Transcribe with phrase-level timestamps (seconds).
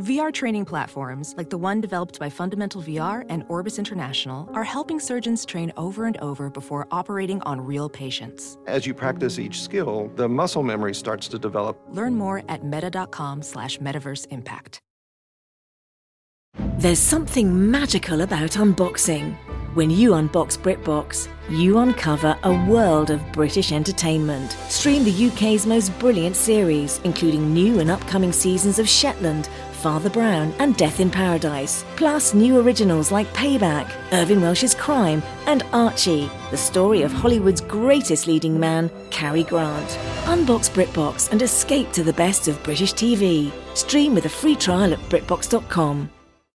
[0.00, 4.98] VR training platforms, like the one developed by Fundamental VR and Orbis International, are helping
[4.98, 8.56] surgeons train over and over before operating on real patients.
[8.66, 11.78] As you practice each skill, the muscle memory starts to develop.
[11.90, 14.80] Learn more at meta.com slash metaverse impact.
[16.78, 19.36] There's something magical about unboxing.
[19.74, 24.50] When you unbox BritBox, you uncover a world of British entertainment.
[24.68, 29.48] Stream the UK's most brilliant series, including new and upcoming seasons of Shetland,
[29.80, 31.84] Father Brown, and Death in Paradise.
[31.96, 38.26] Plus, new originals like Payback, Irvine Welsh's Crime, and Archie, the story of Hollywood's greatest
[38.26, 39.88] leading man, Cary Grant.
[40.24, 43.50] Unbox BritBox and escape to the best of British TV.
[43.74, 46.10] Stream with a free trial at BritBox.com.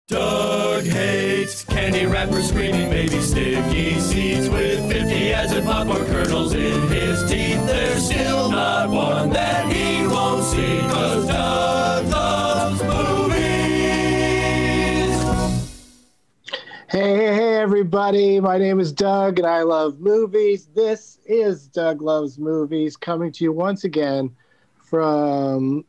[0.07, 7.27] Doug hates candy wrappers, screaming baby sticky seeds with 50 acid popcorn kernels in his
[7.27, 7.65] teeth.
[7.65, 9.94] There's still not one that he
[16.95, 18.39] Hey, hey, hey, everybody.
[18.39, 20.69] My name is Doug and I love movies.
[20.73, 24.33] This is Doug Loves Movies coming to you once again
[24.77, 25.83] from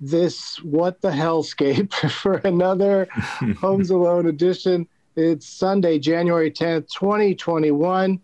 [0.00, 3.08] this What the Hellscape for another
[3.58, 4.86] Homes Alone edition.
[5.16, 8.20] It's Sunday, January 10th, 2021.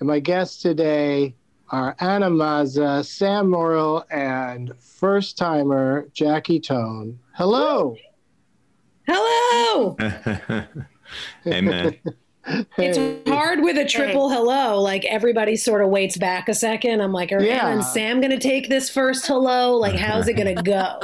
[0.00, 1.36] And my guests today
[1.68, 7.16] are Anna Mazza, Sam Morril, and first timer Jackie Tohn.
[7.36, 7.94] Hello.
[9.06, 9.96] Hello.
[11.46, 11.96] Amen.
[12.78, 14.80] It's hard with a triple hello.
[14.80, 17.00] Like everybody sort of waits back a second.
[17.00, 17.66] I'm like, are Yeah.
[17.66, 19.76] Anna and Sam going to take this first hello?
[19.76, 21.00] Like, how's it going to go?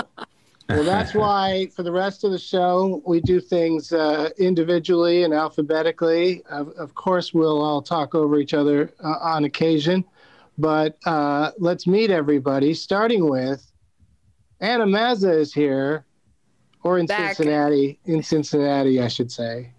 [0.69, 5.33] Well, that's why for the rest of the show, we do things uh, individually and
[5.33, 6.43] alphabetically.
[6.51, 10.05] Of, of course, we'll all talk over each other uh, on occasion,
[10.59, 13.71] but uh, let's meet everybody, starting with
[14.61, 16.05] Anna Mazza is here,
[16.83, 17.37] or in Back.
[17.37, 18.01] Cincinnati.
[18.07, 19.73] In Cincinnati, I should say.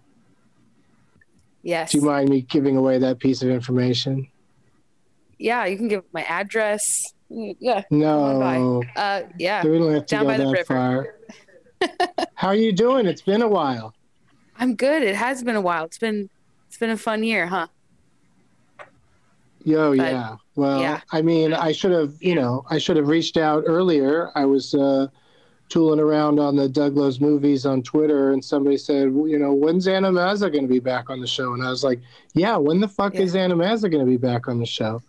[1.62, 1.92] Yes.
[1.92, 4.28] Do you mind me giving away that piece of information?
[5.38, 7.12] Yeah, you can give my address.
[7.30, 7.82] Yeah.
[7.90, 9.64] No, Uh, yeah.
[9.64, 10.64] we don't have to Down go by the that river.
[10.64, 11.14] far.
[12.34, 13.06] How are you doing?
[13.06, 13.94] It's been a while.
[14.58, 15.02] I'm good.
[15.02, 15.84] It has been a while.
[15.84, 16.28] It's been
[16.66, 17.66] it's been a fun year, huh?
[19.64, 20.36] Yo, But- yeah.
[20.56, 21.00] Well, yeah.
[21.12, 24.30] I mean, I should have, you know, I should have reached out earlier.
[24.34, 25.06] I was uh,
[25.68, 29.52] tooling around on the Doug Loves Movies on Twitter, and somebody said, well, you know,
[29.52, 31.52] when's Anna Mazza going to be back on the show?
[31.52, 32.00] And I was like,
[32.34, 33.22] yeah, when the fuck Yeah.
[33.22, 35.02] is Anna Mazza going to be back on the show?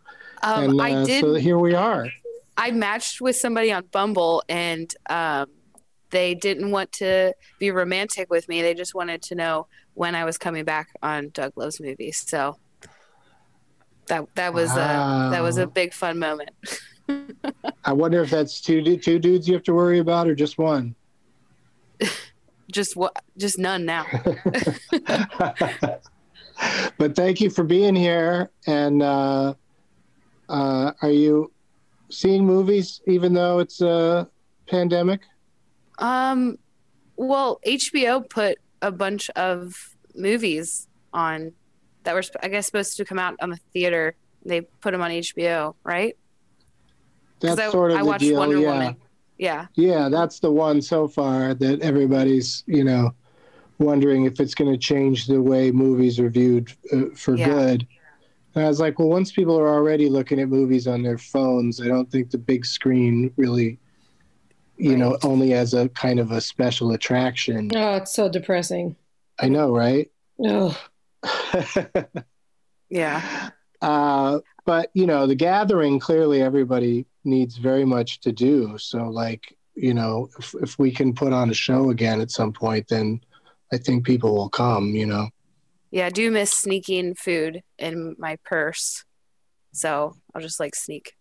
[0.44, 1.22] Um, and I uh, did.
[1.22, 2.10] so here we are.
[2.58, 5.48] I matched with somebody on Bumble, and um,
[6.10, 8.62] they didn't want to be romantic with me.
[8.62, 12.24] They just wanted to know when I was coming back on Doug Loves Movies.
[12.28, 12.58] So
[14.08, 16.52] that that was a that was a big fun moment.
[17.84, 20.96] I wonder if that's two two dudes you have to worry about, or just one.
[22.72, 23.24] Just what?
[23.36, 24.06] Just none now.
[26.98, 28.52] but thank you for being here.
[28.68, 29.56] And uh,
[30.48, 31.52] uh, are you
[32.10, 34.30] seeing movies even though it's a
[34.68, 35.22] pandemic?
[35.98, 36.60] Um,
[37.16, 41.54] well, HBO put a bunch of movies on
[42.04, 44.16] that were, I guess, supposed to come out on the theater.
[44.46, 46.16] They put them on HBO, right?
[47.40, 48.38] 'Cause That's I, sort of I the watched deal.
[48.40, 48.70] Wonder yeah.
[48.72, 48.96] Woman.
[49.38, 53.12] Yeah, Yeah, that's the one so far that everybody's, you know,
[53.78, 57.46] wondering if it's going to change the way movies are viewed uh, for Yeah.
[57.48, 57.88] good.
[58.56, 61.80] And I was like, well, once people are already looking at movies on their phones,
[61.80, 63.80] I don't think the big screen really,
[64.76, 67.72] you know, only as a kind of a special attraction.
[67.74, 68.98] Oh, it's so depressing.
[69.40, 70.12] I know, right?
[70.44, 70.78] Oh,
[72.90, 73.50] yeah,
[73.82, 78.78] uh, but you know, the gathering clearly everybody needs very much to do.
[78.78, 82.54] So, like, you know, if, if we can put on a show again at some
[82.54, 83.22] point, then
[83.72, 84.90] I think people will come.
[84.96, 85.30] You know,
[85.92, 86.08] yeah.
[86.08, 89.04] I do miss sneaking food in my purse,
[89.72, 91.14] so I'll just like sneak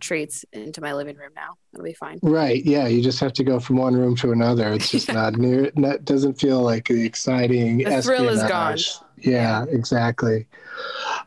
[0.00, 1.54] treats into my living room now.
[1.72, 2.18] It'll be fine.
[2.22, 2.62] right?
[2.64, 4.72] Yeah, you just have to go from one room to another.
[4.72, 5.70] It's just not near.
[5.76, 7.78] Not doesn't feel like the exciting.
[7.78, 8.74] The thrill is gone.
[8.74, 8.90] espionage.
[9.18, 10.46] Yeah, exactly.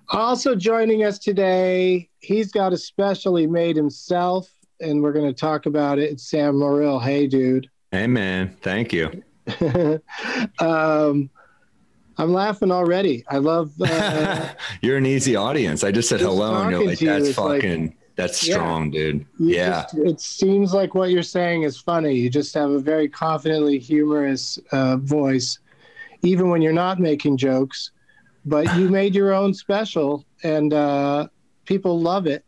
[0.09, 4.49] Also joining us today, he's got a special he made himself,
[4.79, 6.11] and we're going to talk about it.
[6.11, 7.01] It's Sam Morril.
[7.01, 7.69] Hey, dude.
[7.93, 8.55] Amen.
[8.61, 9.21] Thank you.
[10.59, 11.29] um,
[12.17, 13.23] I'm laughing already.
[13.29, 13.71] I love.
[13.81, 14.49] Uh,
[14.81, 15.83] you're an easy audience.
[15.83, 18.55] I just said Just hello, and you're like, you "That's is like- fucking, that's Yeah.
[18.55, 22.15] strong, dude." you Yeah, just- it seems like what you're saying is funny.
[22.15, 25.59] You just have a very confidently humorous uh, voice,
[26.23, 27.91] even when you're not making jokes.
[28.47, 31.27] But you made your own special, and uh,
[31.65, 32.43] people love it.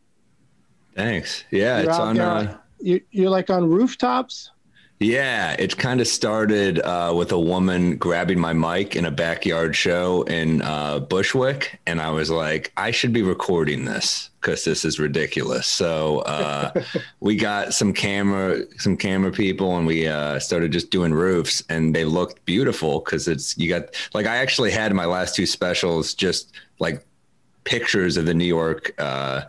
[0.95, 1.43] thanks.
[1.51, 2.15] Yeah, You're it's on.
[2.15, 4.51] there Uh, You, you're like on rooftops.
[4.99, 9.73] Yeah, it kind of started uh, with a woman grabbing my mic in a backyard
[9.73, 14.83] show in uh, Bushwick, and I was like, I should be recording this because this
[14.83, 15.67] is ridiculous.
[15.67, 16.83] So uh,
[17.21, 21.95] we got some camera, some camera people, and we uh, started just doing roofs, and
[21.95, 26.13] they looked beautiful because it's you got like I actually had my last two specials
[26.13, 27.05] just like
[27.63, 28.93] pictures of the New York.
[28.97, 29.43] Uh,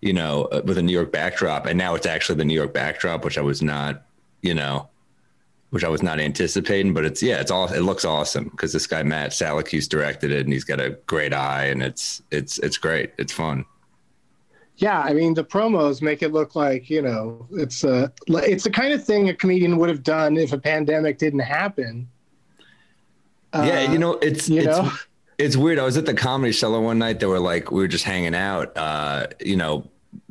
[0.00, 2.72] you know, uh, with a New York backdrop, and now it's actually the New York
[2.72, 4.04] backdrop, which I was not
[4.42, 4.88] you know,
[5.70, 8.86] which I was not anticipating, but it's yeah, it's all it looks awesome because this
[8.86, 12.78] guy Matt Salakis directed it and he's got a great eye and it's it's it's
[12.78, 13.12] great.
[13.18, 13.64] It's fun.
[14.76, 18.70] Yeah, I mean the promos make it look like you know it's a it's the
[18.70, 22.08] kind of thing a comedian would have done if a pandemic didn't happen.
[23.54, 24.90] yeah, Uh, you know, it's you it's know?
[25.38, 25.78] it's weird.
[25.78, 27.20] I was at the comedy cellar one night.
[27.20, 29.88] They were like, we were just hanging out, uh, you know,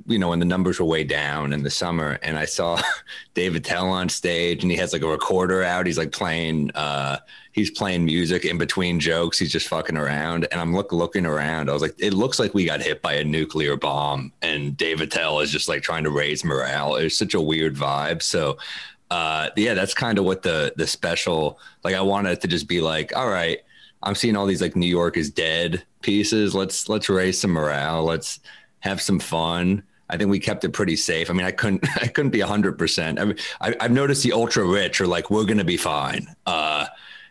[0.08, 2.82] you know, when the numbers were way down in the summer, and I saw
[3.34, 5.86] Dave Attell on stage, and he has like a recorder out.
[5.86, 7.18] He's like playing, uh,
[7.52, 9.38] he's playing music in between jokes.
[9.38, 11.70] He's just fucking around, and I'm look looking around.
[11.70, 15.02] I was like, it looks like we got hit by a nuclear bomb, and Dave
[15.02, 16.96] Attell is just like trying to raise morale.
[16.96, 18.22] It was such a weird vibe.
[18.22, 18.58] So,
[19.12, 21.60] uh, yeah, that's kind of what the the special.
[21.84, 23.60] Like, I wanted to just be like, all right.
[24.04, 26.54] I'm seeing all these like New York is dead pieces.
[26.54, 28.04] Let's let's raise some morale.
[28.04, 28.40] Let's
[28.82, 29.82] have some fun.
[30.10, 31.30] I think we kept it pretty safe.
[31.30, 33.20] I mean, I couldn't I couldn't be hundred percent.
[33.20, 36.88] I mean, I, I've noticed the ultra rich are like we're gonna be fine, uh,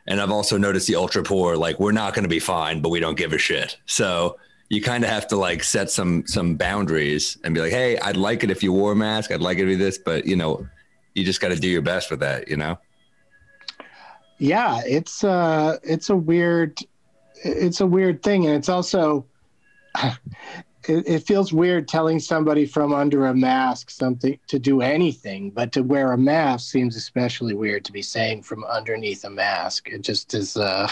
[0.06, 3.00] and I've also noticed the ultra poor like we're not gonna be fine, but we
[3.00, 3.78] don't give a shit.
[3.86, 4.38] So
[4.68, 8.16] you kind of have to like set some some boundaries and be like, hey, I'd
[8.16, 9.30] like it if you wore a mask.
[9.30, 10.66] I'd like it to be this, but you know,
[11.14, 12.48] you just got to do your best with that.
[12.48, 12.78] You know.
[14.38, 16.78] yeah it's uh it's a weird
[17.42, 19.24] it's a weird thing and it's also
[20.88, 25.72] it, it feels weird telling somebody from under a mask something to do anything but
[25.72, 30.02] to wear a mask seems especially weird to be saying from underneath a mask it
[30.02, 30.90] just is uh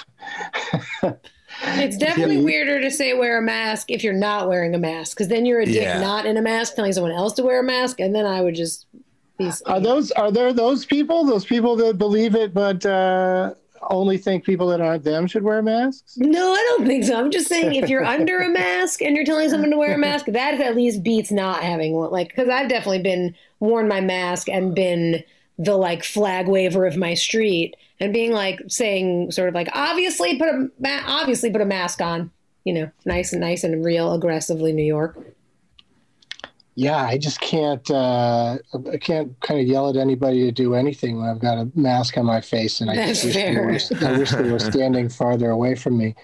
[1.62, 2.42] It's definitely Yeah.
[2.42, 5.60] weirder to say wear a mask if you're not wearing a mask, because then you're
[5.60, 6.00] a dick Yeah.
[6.00, 8.54] not in a mask telling someone else to wear a mask, and then I would
[8.56, 8.86] just
[9.38, 9.50] be.
[9.66, 13.54] are those are there those people those people that believe it but uh
[13.90, 17.18] only think people that aren't them should wear masks No, I don't think so.
[17.18, 19.98] I'm just saying if you're under a mask and you're telling someone to wear a
[20.10, 22.10] mask, that at least beats not having one.
[22.10, 25.22] Like, because I've definitely been worn my mask and been
[25.58, 30.36] the like flag waver of my street and being like saying sort of like obviously
[30.36, 32.30] put a ma- obviously put a mask on.
[32.64, 35.18] You know, nice and nice and real aggressively New York.
[36.76, 37.88] Yeah, I just can't.
[37.88, 38.58] Uh,
[38.92, 42.18] I can't kind of yell at anybody to do anything when I've got a mask
[42.18, 43.70] on my face, and I That's wish they, were,
[44.08, 46.16] I wish they were standing farther away from me.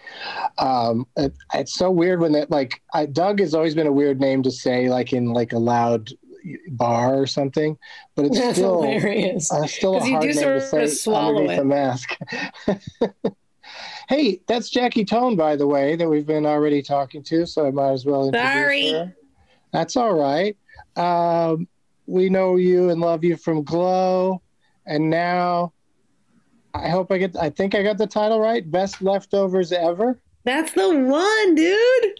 [0.59, 4.21] Um, it, it's so weird when that like I, Doug has always been a weird
[4.21, 6.11] name to say, like in like a loud
[6.71, 7.79] bar or something,
[8.17, 9.53] but it's That's still hilarious.
[9.53, 11.59] uh, still a hard name to say underneath it.
[11.59, 12.17] a mask.
[14.09, 17.71] hey, that's Jackie Tohn, by the way, that we've been already talking to, so I
[17.71, 18.93] might as well introduce Sorry.
[18.93, 19.15] her.
[19.73, 20.57] That's all right.
[20.97, 21.69] Um,
[22.07, 24.43] we know you and love you from Glow,
[24.87, 25.73] and now
[26.75, 27.37] I hope I get.
[27.37, 28.69] I think I got the title right.
[28.69, 30.19] Best leftovers ever.
[30.45, 32.15] That's the one, dude.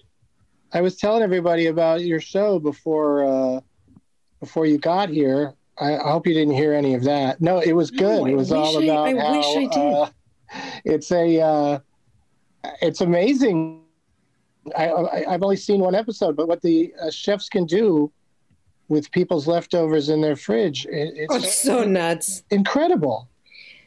[0.73, 3.61] I was telling everybody about your show before uh,
[4.39, 5.55] before you got here.
[5.81, 7.41] I, I hope you didn't hear any of that.
[7.41, 8.21] No, it was good.
[8.21, 9.95] No, it was all wish I- about I how wish I did.
[9.95, 10.11] Uh,
[10.85, 11.79] it's a uh,
[12.83, 13.83] it's amazing.
[14.77, 18.11] I, I, I've only seen one episode, but what the uh, chefs can do
[18.89, 22.43] with people's leftovers in their fridge, it, it's Oh, it's so nuts.
[22.51, 23.29] incredible.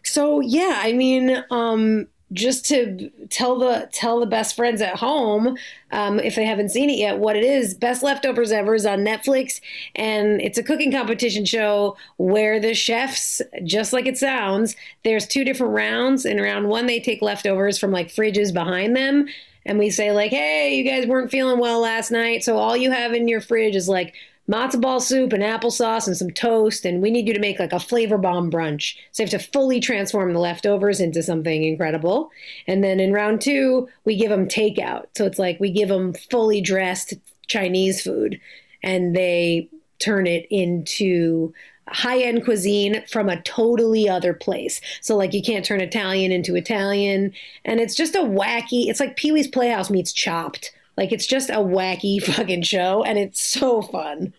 [0.04, 5.56] So yeah, I mean, um, just to tell the tell the best friends at home,
[5.92, 7.76] um, if they haven't seen it yet, what it is.
[7.76, 9.62] Best leftovers ever is on Netflix,
[9.96, 15.44] and it's a cooking competition show where the chefs, just like it sounds, there's two
[15.44, 16.26] different rounds.
[16.26, 19.28] In round one, they take leftovers from like fridges behind them.
[19.66, 22.92] And we say like, hey, you guys weren't feeling well last night, so all you
[22.92, 24.14] have in your fridge is like
[24.50, 27.72] matzo ball soup and applesauce and some toast, and we need you to make like
[27.72, 28.96] a flavor bomb brunch.
[29.12, 32.30] So you have to fully transform the leftovers into something incredible.
[32.68, 35.06] And then in round two, we give them takeout.
[35.16, 37.14] So it's like we give them fully dressed
[37.48, 38.40] Chinese food,
[38.84, 41.54] and they turn it into
[41.88, 44.80] high end cuisine from a totally other place.
[45.02, 47.34] So like you can't turn Italian into Italian,
[47.66, 48.88] and it's just a wacky.
[48.88, 50.72] It's like Pee Wee's Playhouse meets Chopped.
[50.98, 54.34] Like it's just a wacky fucking show, and it's so fun.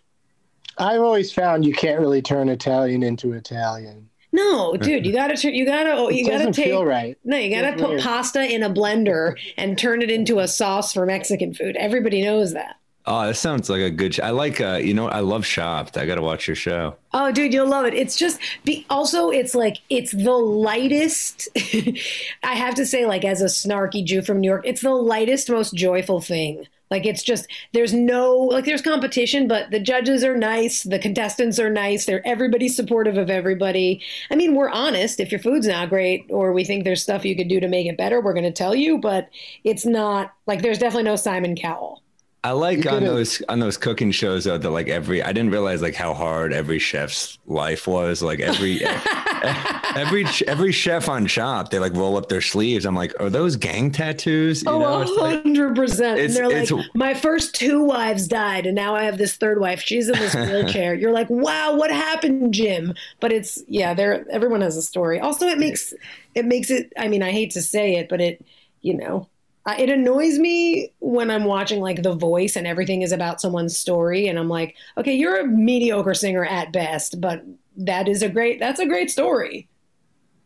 [0.77, 4.09] I've always found you can't really turn Italian into Italian.
[4.33, 5.53] No, dude, you gotta turn.
[5.55, 5.93] You gotta.
[5.93, 6.65] oh, You gotta take.
[6.65, 7.17] feel right.
[7.23, 8.01] No, you gotta Feels put weird.
[8.01, 11.77] pasta in a blender and turn it into a sauce for Mexican food.
[11.77, 12.75] Everybody knows that.
[13.07, 14.15] Oh, that sounds like a good.
[14.15, 14.59] Sh- I like.
[14.59, 15.97] Uh, you know, I love Chopped.
[15.97, 16.95] I got to watch your show.
[17.13, 17.93] Oh, dude, you'll love it.
[17.93, 21.47] It's just be also it's like it's the lightest.
[22.43, 25.49] I have to say, like as a snarky Jew from New York, it's the lightest,
[25.49, 26.65] most joyful thing.
[26.91, 31.59] Like it's just there's no like there's competition, but the judges are nice, the contestants
[31.59, 34.01] are nice, they're everybody's supportive of everybody.
[34.31, 35.19] I mean, we're honest.
[35.19, 37.87] If your food's not great or we think there's stuff you could do to make
[37.87, 38.97] it better, we're to tell you.
[38.97, 39.29] But
[39.63, 42.01] it's not like there's definitely no Simon Cowell.
[42.45, 45.81] I like on those on those cooking shows though that like every I didn't realize
[45.81, 48.21] like how hard every chef's life was.
[48.21, 48.85] Like every
[49.95, 52.85] every every chef on Chopped, they like roll up their sleeves.
[52.85, 54.61] I'm like, are those gang tattoos?
[54.61, 56.19] You Oh, like hundred percent.
[56.19, 59.81] And they're like, my first two wives died, and now I have this third wife.
[59.81, 60.93] She's in this wheelchair.
[60.93, 62.93] You're like, wow, what happened, Jim?
[63.19, 64.23] But it's yeah, there.
[64.29, 65.19] Everyone has a story.
[65.19, 65.95] Also, it makes
[66.35, 66.93] it makes it.
[66.95, 68.45] I mean, I hate to say it, but it,
[68.83, 69.27] you know,
[69.65, 73.75] I, it annoys me when I'm watching like The Voice and everything is about someone's
[73.77, 77.43] story, and I'm like, okay, you're a mediocre singer at best, but
[77.77, 78.59] that is a great.
[78.59, 79.67] That's a great story.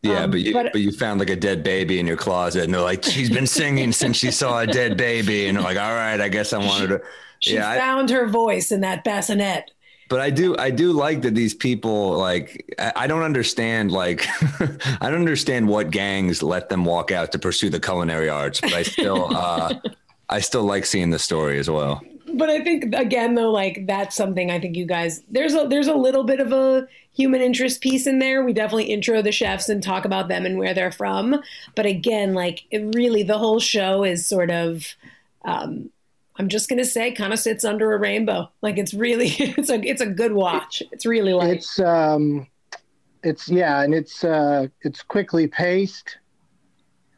[0.04, 2.64] yeah, um, but you but- but, you found like a dead baby in your closet,
[2.64, 5.78] and they're like, she's been singing since she saw a dead baby, and they're like,
[5.78, 7.02] all right, I guess I wanted to.
[7.40, 9.72] She yeah, I- found her voice in that bassinet.
[10.10, 14.28] But I do I do like that these people like I, don't understand like
[15.02, 18.74] I don't understand what gangs let them walk out to pursue the culinary arts, but
[18.74, 19.76] I still uh
[20.28, 22.02] I still like seeing the story as well.
[22.34, 25.88] but I think again though, like that's something I think you guys there's a there's
[25.88, 28.44] a little bit of a human interest piece in there.
[28.44, 31.40] We definitely intro the chefs and talk about them and where they're from.
[31.76, 34.88] But again, like it really the whole show is sort of
[35.46, 35.92] um
[36.40, 38.50] I'm just gonna say kind of sits under a rainbow.
[38.62, 40.82] Like it's really it's a it's a good watch.
[40.92, 42.48] It's really like It's um,
[43.24, 46.18] it's yeah, and it's uh, it's quickly paced,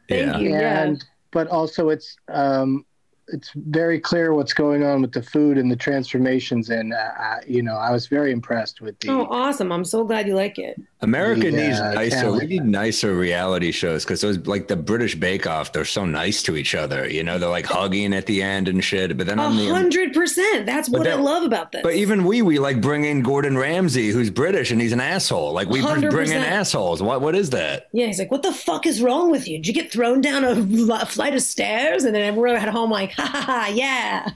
[0.08, 0.38] thank yeah.
[0.38, 0.50] you.
[0.50, 0.82] Yeah.
[0.82, 2.84] and but also it's um,
[3.32, 7.40] it's very clear what's going on with the food and the transformations, and uh, I-
[7.46, 9.10] you know, I was very impressed with the.
[9.10, 9.72] Oh, awesome!
[9.72, 10.80] I'm so glad you like it.
[11.00, 12.16] America Yeah, needs I nicer.
[12.16, 15.72] can't- We need nicer reality shows because those like the British Bake Off.
[15.72, 17.08] They're so nice to each other.
[17.08, 19.16] You know, they're like hugging at the end and shit.
[19.16, 20.66] But then A on the hundred percent.
[20.66, 21.82] That's But what I love about this.
[21.82, 25.52] but even we we like bring in Gordon Ramsay, who's British and he's an asshole.
[25.52, 27.02] Like we bring in assholes.
[27.02, 27.88] What what is that?
[27.92, 29.58] Yeah, he's like, "What the fuck is wrong with you?
[29.58, 33.12] Did you get thrown down a flight of stairs?" And then everyone at home like,
[33.12, 33.21] "Ha ha ha,
[33.74, 34.28] yeah."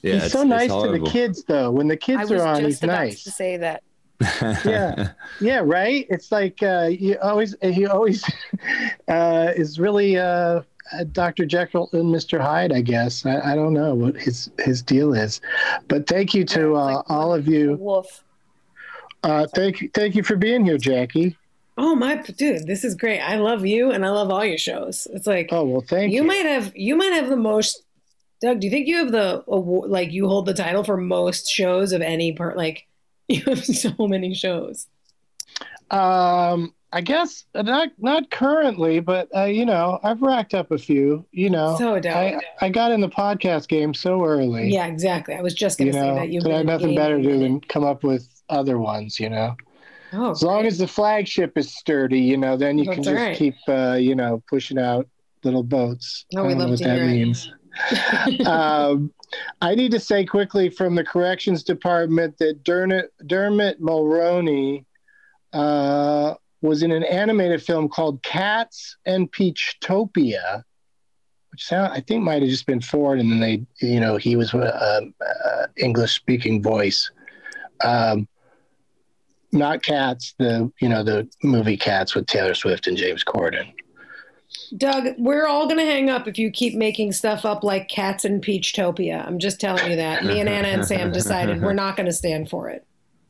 [0.00, 1.70] Yeah, he's it's- so nice to the kids, though.
[1.70, 3.24] When the kids was are on, just he's nice.
[3.24, 3.82] to say that.
[4.64, 5.10] yeah
[5.40, 8.24] yeah right it's like uh you always he always
[9.08, 10.60] uh is really uh
[10.92, 11.44] uh, Dr.
[11.44, 12.40] Jekyll and Mr.
[12.40, 13.26] Hyde, I guess.
[13.26, 15.40] I, I don't know what his his deal is,
[15.86, 17.76] but thank you to uh, like all of you.
[17.76, 18.24] Wolf.
[19.22, 21.36] Uh, thank you, thank you for being here, Jackie.
[21.76, 23.20] Oh my dude, this is great.
[23.20, 25.06] I love you, and I love all your shows.
[25.12, 26.22] It's like Oh well, thank you.
[26.22, 27.82] you might have you might have the most.
[28.40, 29.90] Doug, do you think you have the award?
[29.90, 32.56] Like you hold the title for most shows of any part?
[32.56, 32.86] Like
[33.28, 34.86] you have so many shows.
[35.90, 41.26] Um, I guess not not currently, but uh, you know, I've racked up a few.
[41.32, 41.96] You know, So.
[41.96, 44.72] I I got in the podcast game so early.
[44.72, 45.34] Yeah, exactly.
[45.34, 47.38] I was just you gonna say know, that you've I had nothing better to do
[47.38, 49.20] than come up with other ones.
[49.20, 49.56] You know.
[50.12, 53.36] Oh, as long as the flagship is sturdy, you know, then you can just right.
[53.36, 55.06] keep, uh, you know, pushing out
[55.44, 56.24] little boats.
[56.34, 57.48] Oh, I we love what to that hear it.
[58.46, 59.12] Um,
[59.60, 64.84] I need to say quickly from the corrections department that Dermot, Dermot Mulroney
[65.52, 70.64] uh, was in an animated film called Cats and Peachtopia,
[71.50, 74.36] which sound I think might have just been Ford, and then they, you know, he
[74.36, 77.10] was uh, uh, English speaking voice.
[77.84, 78.28] Um,
[79.52, 83.72] not Cats, the you know the movie Cats with Taylor Swift and James Corden.
[84.76, 88.42] Doug, we're all gonna hang up if you keep making stuff up like cats and
[88.44, 89.26] Peachtopia.
[89.26, 90.24] I'm just telling you that.
[90.24, 92.84] Me and Anna and Sam decided we're not gonna stand for it.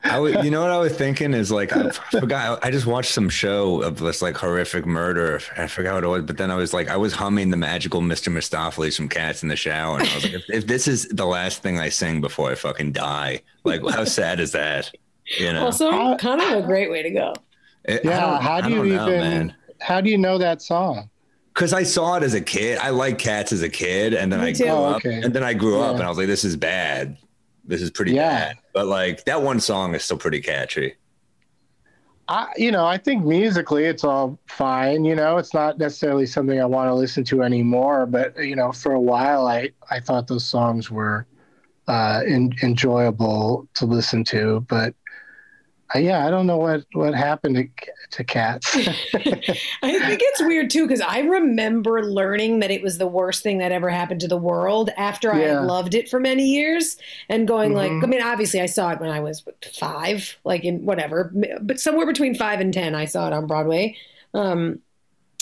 [0.04, 2.64] I would, you know what I was thinking is like I forgot.
[2.64, 5.40] I just watched some show of this like horrific murder.
[5.56, 8.00] I forgot what it was, but then I was like, I was humming the magical
[8.00, 8.32] Mr.
[8.32, 11.26] Mistoffelees from Cats in the Shower, and I was like, if, if this is the
[11.26, 14.92] last thing I sing before I fucking die, like how sad is that?
[15.38, 15.64] You know?
[15.64, 17.34] Also, kind of a great way to go.
[17.84, 19.54] It- Yeah, how do you don't know, even?
[19.80, 21.10] How do you know that song?
[21.58, 22.78] Because I saw it as a kid.
[22.78, 24.62] I liked cats as a kid, and then Me I too.
[24.62, 25.20] grew Oh, up, okay.
[25.22, 27.16] and then I grew up, and I was like, "This is bad.
[27.64, 28.30] This is pretty Yeah.
[28.30, 30.94] bad." But like that one song is still pretty catchy.
[32.28, 35.04] I, you know, I think musically it's all fine.
[35.04, 38.06] You know, it's not necessarily something I want to listen to anymore.
[38.06, 41.26] But you know, for a while, I I thought those songs were
[41.88, 44.60] uh, in, enjoyable to listen to.
[44.68, 44.94] But
[45.94, 47.68] uh, yeah, I don't know what what happened to
[48.10, 48.76] to cats.
[49.82, 53.58] I think it's weird too because I remember learning that it was the worst thing
[53.58, 55.60] that ever happened to the world after I Yeah.
[55.60, 56.96] loved it for many years
[57.28, 58.04] and going like, Mhm.
[58.04, 62.06] I mean, obviously I saw it when I was five, like in whatever, but somewhere
[62.06, 63.96] between five and ten, I saw it on Broadway.
[64.34, 64.80] Um,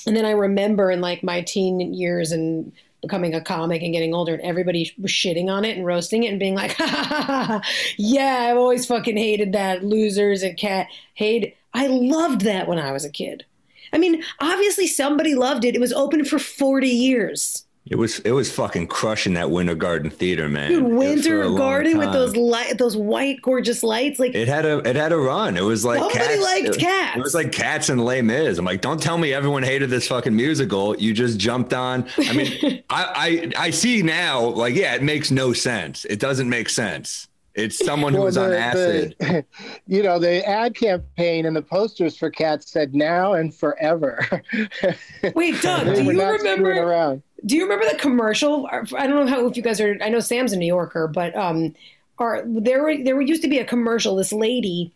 [0.06, 2.72] and then I remember in like my teen years and
[3.06, 6.28] becoming a comic and getting older and everybody was shitting on it and roasting it
[6.28, 7.62] and being like, ha, ha, ha,
[7.96, 9.84] yeah, I've always fucking hated that.
[9.84, 11.56] Losers and cat hate.
[11.74, 13.44] I loved that when I was a kid.
[13.92, 15.74] I mean, obviously somebody loved it.
[15.74, 17.65] It was open for 40 years.
[17.88, 20.70] It was it was fucking crushing that Winter Garden Theater, man.
[20.70, 24.18] Dude, It was for Winter a long Garden with those light, those white, gorgeous lights.
[24.18, 25.56] Like, It had a it had a run.
[25.56, 26.42] It was like Nobody cats.
[26.42, 27.16] liked it, Cats.
[27.16, 28.58] It was like Cats and Les Mis.
[28.58, 30.96] I'm like, don't tell me everyone hated this fucking musical.
[30.96, 32.08] You just jumped on.
[32.18, 34.40] I mean, I, I I see now.
[34.40, 36.04] Like, yeah, it makes no sense.
[36.06, 37.28] It doesn't make sense.
[37.54, 39.14] It's someone who Well, was on the- acid.
[39.20, 39.44] the-
[39.86, 44.42] you know, the ad campaign and the posters for cats said now and forever.
[45.34, 47.22] wait, Doug, do were you not screwing remember?
[47.44, 48.66] Do you remember the commercial?
[48.72, 49.96] I don't know how if you guys are.
[50.02, 51.74] I know Sam's a New Yorker, but um,
[52.18, 54.16] are there were there used to be a commercial.
[54.16, 54.92] This lady,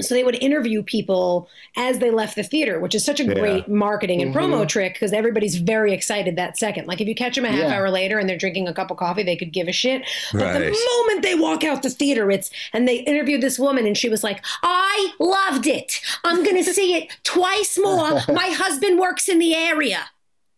[0.00, 3.34] so they would interview people as they left the theater, which is such a Yeah.
[3.34, 4.38] great marketing and Mhm.
[4.38, 6.86] promo trick because everybody's very excited that second.
[6.88, 7.74] Like if you catch them a half Yeah.
[7.76, 10.02] hour later and they're drinking a cup of coffee, they could give a shit.
[10.32, 13.96] But the moment they walk out the theater, it's and they interviewed this woman and
[13.96, 16.00] she was like, "I loved it.
[16.24, 18.20] I'm gonna see it twice more.
[18.28, 20.08] My husband works in the area."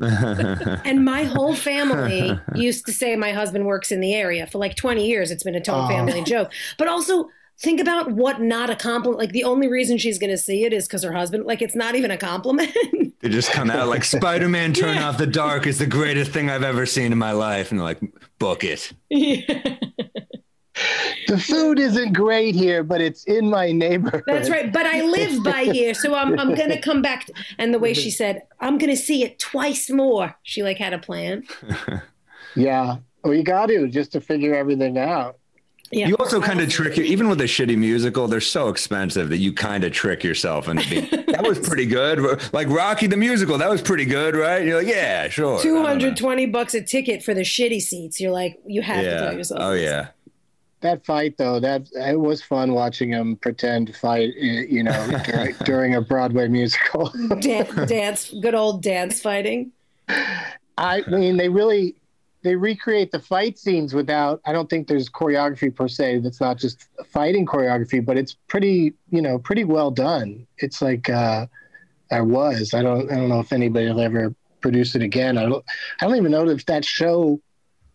[0.85, 4.75] And my whole family used to say my husband works in the area for like
[4.77, 5.31] 20 years.
[5.31, 5.89] It's been a total Oh.
[5.89, 6.53] family joke.
[6.79, 7.29] But also
[7.59, 9.19] think about what not a compliment.
[9.19, 11.45] Like the only reason she's going to see it is because her husband.
[11.47, 12.77] Like it's not even a compliment.
[13.23, 15.09] They just come out like Spider Man Turn Yeah.
[15.09, 17.71] Off the Dark is the greatest thing I've ever seen in my life.
[17.71, 18.01] And they're like,
[18.41, 18.93] book it.
[19.11, 19.77] Yeah.
[21.29, 24.23] The food isn't great here, but it's in my neighborhood.
[24.27, 24.73] That's right.
[24.73, 27.29] But I live by here, so I'm I'm going to come back.
[27.59, 30.35] And the way she said, I'm going to see it twice more.
[30.43, 31.45] She like had a plan.
[32.55, 32.97] Yeah.
[33.25, 35.39] Well, you got to just to figure everything out.
[35.91, 36.09] Yeah.
[36.09, 39.39] You also kind of trick you, even with a shitty musical, they're so expensive that
[39.39, 42.43] you kind of trick yourself into being, that was pretty good.
[42.53, 44.65] Like Rocky the musical, that was pretty good, right?
[44.67, 45.59] You're like, yeah, sure.
[45.59, 45.89] I don't know.
[45.99, 48.21] 220 bucks a ticket for the shitty seats.
[48.21, 49.39] You're like, you have to tell Yeah.
[49.39, 49.61] yourself.
[49.63, 49.83] Oh, this.
[49.83, 50.09] yeah.
[50.83, 54.35] That fight, though, that it was fun watching them pretend to fight.
[54.37, 57.13] You know, during, during a Broadway musical.
[57.41, 59.73] Dan- dance, good old dance fighting.
[60.79, 61.97] I mean, they really
[62.43, 64.41] they recreate the fight scenes without.
[64.45, 66.19] I don't think there's choreography per se.
[66.19, 70.47] That's not just fighting choreography, but it's pretty, you know, pretty well done.
[70.59, 71.47] It's like uh,
[72.11, 72.75] I was.
[72.75, 73.11] I don't.
[73.11, 75.39] I don't know if anybody will ever produce it again.
[75.39, 75.65] I don't.
[76.01, 77.41] I don't even know if that show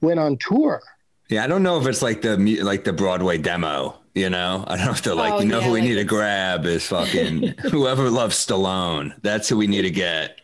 [0.02, 0.82] went on tour.
[1.30, 3.98] Yeah, I don't know if it's like the like the Broadway demo.
[4.16, 5.90] You know, I don't know if they're like, Oh, you know, yeah, who we like
[5.90, 9.14] need to grab is fucking whoever loves Stallone.
[9.22, 10.40] That's who we need to get.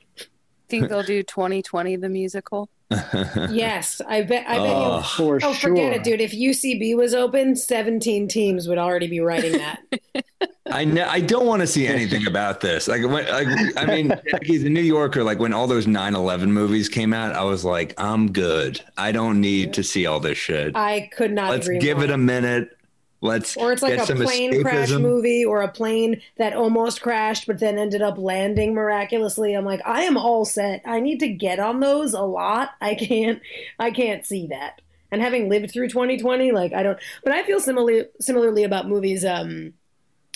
[0.69, 2.69] Think they'll do 2020 the musical?
[3.49, 4.45] Yes, I bet.
[4.47, 4.97] I bet Oh.
[4.97, 5.03] you.
[5.03, 5.69] For Oh, sure.
[5.71, 6.21] forget it, dude.
[6.21, 9.81] If UCB was open, 17 teams would already be writing that.
[10.71, 12.87] I know, I don't want to see anything about this.
[12.87, 13.47] Like, when, like
[13.77, 15.23] I mean, he's a New Yorker.
[15.23, 18.79] Like when all those 9/11 movies came out, I was like, I'm good.
[18.97, 20.75] I don't need to see all this shit.
[20.75, 22.05] I could not Let's agree give more.
[22.05, 22.69] it a minute.
[23.21, 27.59] Let's or it's like a plane crash movie or a plane that almost crashed but
[27.59, 29.53] then ended up landing miraculously.
[29.53, 30.81] I'm like, I am all set.
[30.85, 32.71] I need to get on those a lot.
[32.81, 33.41] I can't
[33.79, 34.81] I can't see that.
[35.09, 39.23] And having lived through 2020, like I don't but I feel similarly similarly about movies
[39.23, 39.73] um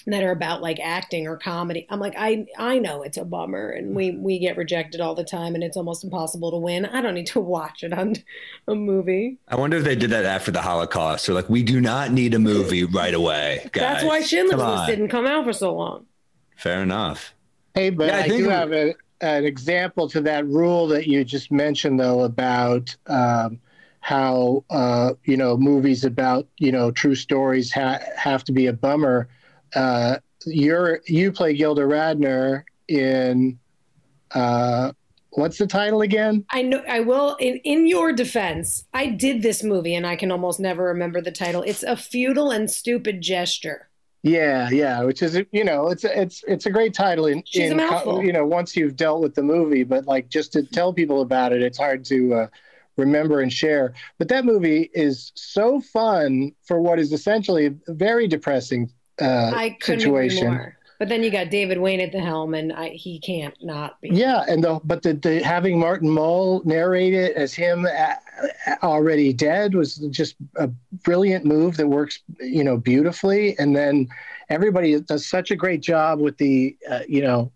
[0.07, 1.85] that are about like acting or comedy.
[1.89, 5.23] I'm like, I I know it's a bummer and we we get rejected all the
[5.23, 6.85] time and it's almost impossible to win.
[6.85, 8.15] I don't need to watch it on
[8.67, 9.37] a movie.
[9.47, 11.25] I wonder if they did that after the Holocaust.
[11.27, 13.81] They're like, we do not need a movie right away, guys.
[13.81, 16.05] That's why Schindler's List didn't come out for so long.
[16.55, 17.33] Fair enough.
[17.75, 20.87] Hey, but Yeah, I I, think do we- have a, an example to that rule
[20.87, 23.59] that you just mentioned, though, about um,
[23.99, 28.73] how uh, you know movies about you know true stories ha- have to be a
[28.73, 29.27] bummer.
[29.75, 33.59] Uh, you're you play Gilda Radner in
[34.31, 34.91] uh,
[35.31, 36.45] what's the title again?
[36.51, 40.31] I know I will in in your defense, I did this movie and I can
[40.31, 41.61] almost never remember the title.
[41.61, 43.89] It's a futile and stupid gesture.
[44.23, 47.79] Yeah, yeah, which is you know it's it's it's a great title in, She's in
[47.79, 51.53] you know once you've dealt with the movie, but like just to tell people about
[51.53, 52.47] it, it's hard to uh,
[52.97, 53.93] remember and share.
[54.17, 59.77] But that movie is so fun for what is essentially a very depressing uh, I
[59.81, 60.47] situation.
[60.47, 60.77] more.
[60.99, 64.09] But then you got David Wain at the helm, and I, he can't not be.
[64.09, 68.17] Yeah, and the but the, the having Martin Mull narrate it as him a,
[68.65, 70.67] a- already dead was just a
[71.03, 73.57] brilliant move that works, you know, beautifully.
[73.59, 74.07] And then
[74.49, 77.51] everybody does such a great job with the, uh, you know,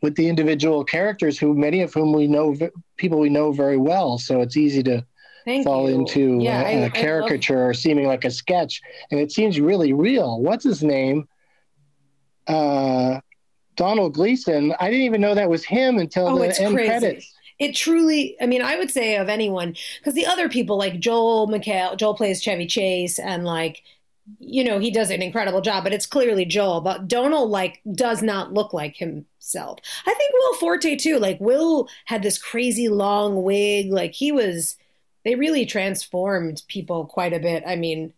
[0.00, 2.56] with the individual characters who many of whom we know
[2.96, 4.16] people we know very well.
[4.16, 5.04] So it's easy to
[5.48, 5.96] Thank fall you.
[5.96, 8.80] into Yeah, a, I- a I love- caricature or seeming like a sketch,
[9.10, 10.40] and it seems really real.
[10.40, 11.26] What's his name?
[12.46, 13.20] Uh,
[13.76, 14.74] Domhnall Gleeson.
[14.80, 16.88] I didn't even know that was him until Oh, the it's end crazy.
[16.88, 17.34] credits.
[17.58, 21.48] It truly, I mean, I would say of anyone, because the other people like Joel
[21.48, 23.82] McHale, Joel plays Chevy Chase, and like,
[24.38, 26.80] you know, he does an incredible job, but it's clearly Joel.
[26.82, 29.78] But Domhnall, like, does not look like himself.
[30.06, 31.18] I think Will Forte, too.
[31.18, 33.90] Like, Will had this crazy long wig.
[33.90, 34.76] Like, he was,
[35.28, 37.62] they really transformed people quite a bit.
[37.66, 38.14] I mean,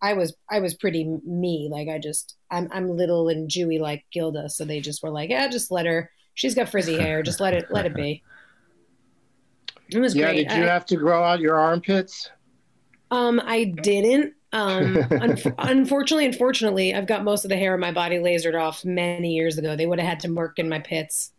[0.00, 1.66] I was I was pretty me.
[1.68, 5.30] Like I just I'm I'm little and Jewy like Gilda, so they just were like,
[5.30, 6.08] yeah, just let her.
[6.34, 7.24] She's got frizzy hair.
[7.24, 8.22] Just let it let it be.
[9.90, 10.48] It was Yeah, great.
[10.48, 12.30] did you I- have to grow out your armpits?
[13.10, 14.34] um, I didn't.
[14.52, 18.84] Um, un- unfortunately, unfortunately, I've got most of the hair on my body lasered off
[18.84, 19.74] many years ago.
[19.74, 21.32] They would have had to work in my pits.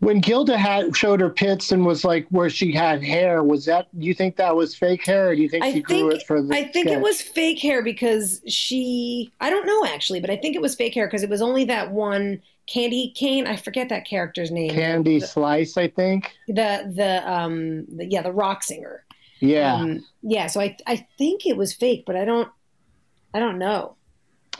[0.00, 3.88] When Gilda had showed her pits and was like where she had hair, was that?
[3.98, 6.22] Do you think that was fake hair, or do you think I she grew it
[6.26, 6.54] for the?
[6.54, 10.56] I think it was fake hair because she I don't know actually, but I think
[10.56, 13.46] it was fake hair because it was only that one Candy Cane.
[13.46, 14.70] I forget that character's name.
[14.70, 16.32] Candy The Slice, I think.
[16.48, 19.04] the, the um the, yeah the rock singer.
[19.40, 20.46] Yeah, Um, yeah.
[20.48, 22.48] So I I think it was fake, but I don't
[23.32, 23.96] I don't know.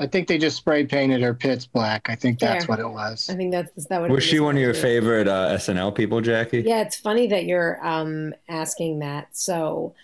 [0.00, 2.08] I think they just spray painted her pits black.
[2.10, 2.76] I think that's Fair.
[2.76, 3.30] what it was.
[3.30, 4.10] I think that's that would.
[4.10, 6.62] Was she one of your favorite uh, SNL people, Jackie?
[6.62, 9.28] Yeah, it's funny that you're um, asking that.
[9.36, 9.94] So,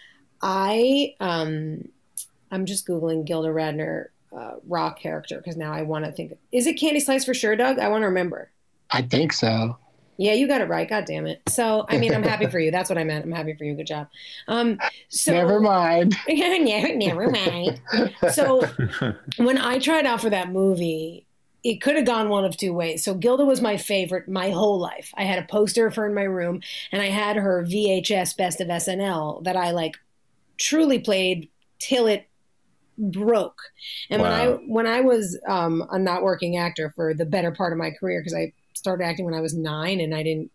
[0.43, 1.89] I um,
[2.51, 6.37] I'm just googling Gilda Radner uh, rock character because now I want to think.
[6.53, 7.79] Is it Candy Slice for sure, Doug?
[7.79, 8.51] I want to remember.
[8.91, 9.77] I think so.
[10.21, 10.87] Yeah, you got it right.
[10.87, 11.41] God damn it.
[11.49, 12.71] So, I mean, I'm happy for you.
[12.71, 13.25] That's what I meant.
[13.25, 13.75] I'm happy for you.
[13.75, 14.07] Good job.
[14.49, 14.79] Um,
[15.09, 16.15] so Never mind.
[16.29, 17.81] never, never mind.
[18.31, 18.67] So
[19.39, 21.25] when I tried out for that movie,
[21.65, 23.03] it could have gone one of two ways.
[23.03, 25.11] So Gilda was my favorite my whole life.
[25.17, 26.61] I had a poster of her in my room,
[26.93, 29.97] and I had her VHS Best of SNL that I like
[30.59, 32.29] truly played till it
[32.99, 33.63] broke.
[34.11, 37.73] And when I when I was um, a not working actor for the better part
[37.73, 40.51] of my career, because I started acting when I was nine, and I didn't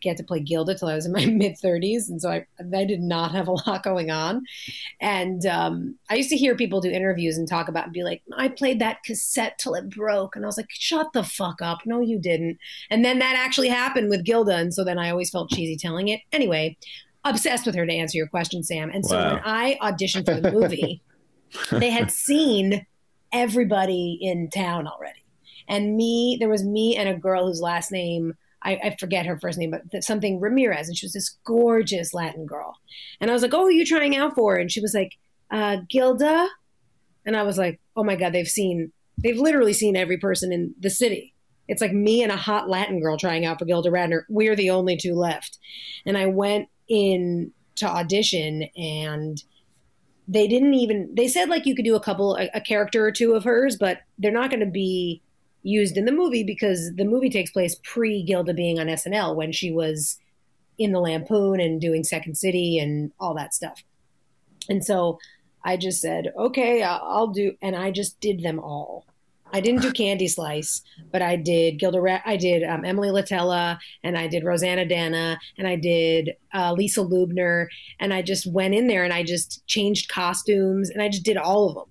[0.00, 2.84] get to play Gilda till I was in my mid 30s, and so I I
[2.84, 4.44] did not have a lot going on.
[5.00, 8.22] And um, I used to hear people do interviews and talk about and be like,
[8.36, 11.80] I played that cassette till it broke, and I was like, shut the fuck up,
[11.84, 12.58] no, you didn't.
[12.90, 16.08] And then that actually happened with Gilda, and so then I always felt cheesy telling
[16.08, 16.20] it.
[16.32, 16.76] Anyway,
[17.24, 18.90] obsessed with her to answer your question, Sam.
[18.90, 19.34] And so Wow.
[19.34, 21.02] when I auditioned for the movie,
[21.72, 22.86] they had seen
[23.32, 25.22] everybody in town already.
[25.68, 29.38] And me, there was me and a girl whose last name, I, I forget her
[29.38, 30.88] first name, but something Ramirez.
[30.88, 32.76] And she was this gorgeous Latin girl.
[33.20, 34.56] And I was like, Oh, who are you trying out for?
[34.56, 35.16] And she was like,
[35.50, 36.48] uh, Gilda.
[37.24, 40.74] And I was like, Oh my God, they've seen, they've literally seen every person in
[40.80, 41.34] the city.
[41.68, 44.22] It's like me and a hot Latin girl trying out for Gilda Radner.
[44.30, 45.58] We're the only two left.
[46.06, 49.42] And I went in to audition and
[50.26, 53.12] they didn't even they said like you could do a couple a, a character or
[53.12, 55.22] two of hers but they're not going to be
[55.68, 59.52] used in the movie because the movie takes place pre Gilda being on SNL when
[59.52, 60.18] she was
[60.78, 63.82] in the Lampoon and doing Second City and all that stuff.
[64.68, 65.18] And so
[65.64, 69.04] I just said, okay, I'll, do, and I just did them all.
[69.52, 72.20] I didn't do Candy Slice, but I did Gilda.
[72.26, 77.00] I did um, Emily Litella, and I did Rosanna Dana, and I did uh, Lisa
[77.00, 77.66] Loopner,
[77.98, 81.38] and I just went in there and I just changed costumes, and I just did
[81.38, 81.84] all of them.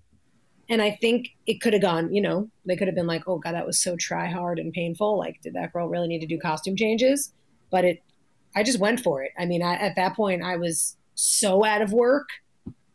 [0.69, 3.37] And I think it could have gone, you know, they could have been like, oh
[3.37, 5.17] God, that was so try hard and painful.
[5.17, 7.31] Like, did that girl really need to do costume changes?
[7.69, 8.03] But it,
[8.55, 9.31] I just went for it.
[9.37, 12.27] I mean, I, at that point, I was so out of work.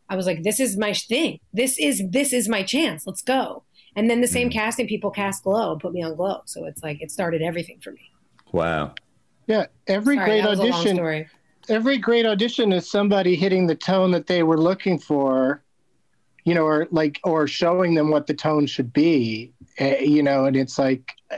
[0.09, 1.39] I was like, this is my thing.
[1.53, 3.07] This is this is my chance.
[3.07, 3.63] Let's go.
[3.95, 4.59] And then the same mm-hmm.
[4.59, 6.41] casting people cast Glow and put me on Glow.
[6.45, 8.11] So it's like it started everything for me.
[8.51, 8.93] Wow.
[9.47, 11.29] Yeah, every Sorry, great that was a long audition.
[11.69, 15.63] Every great audition is somebody hitting the tone that they were looking for,
[16.43, 19.51] you know, or like or showing them what the tone should be.
[19.79, 21.37] Uh, you know, and it's like uh,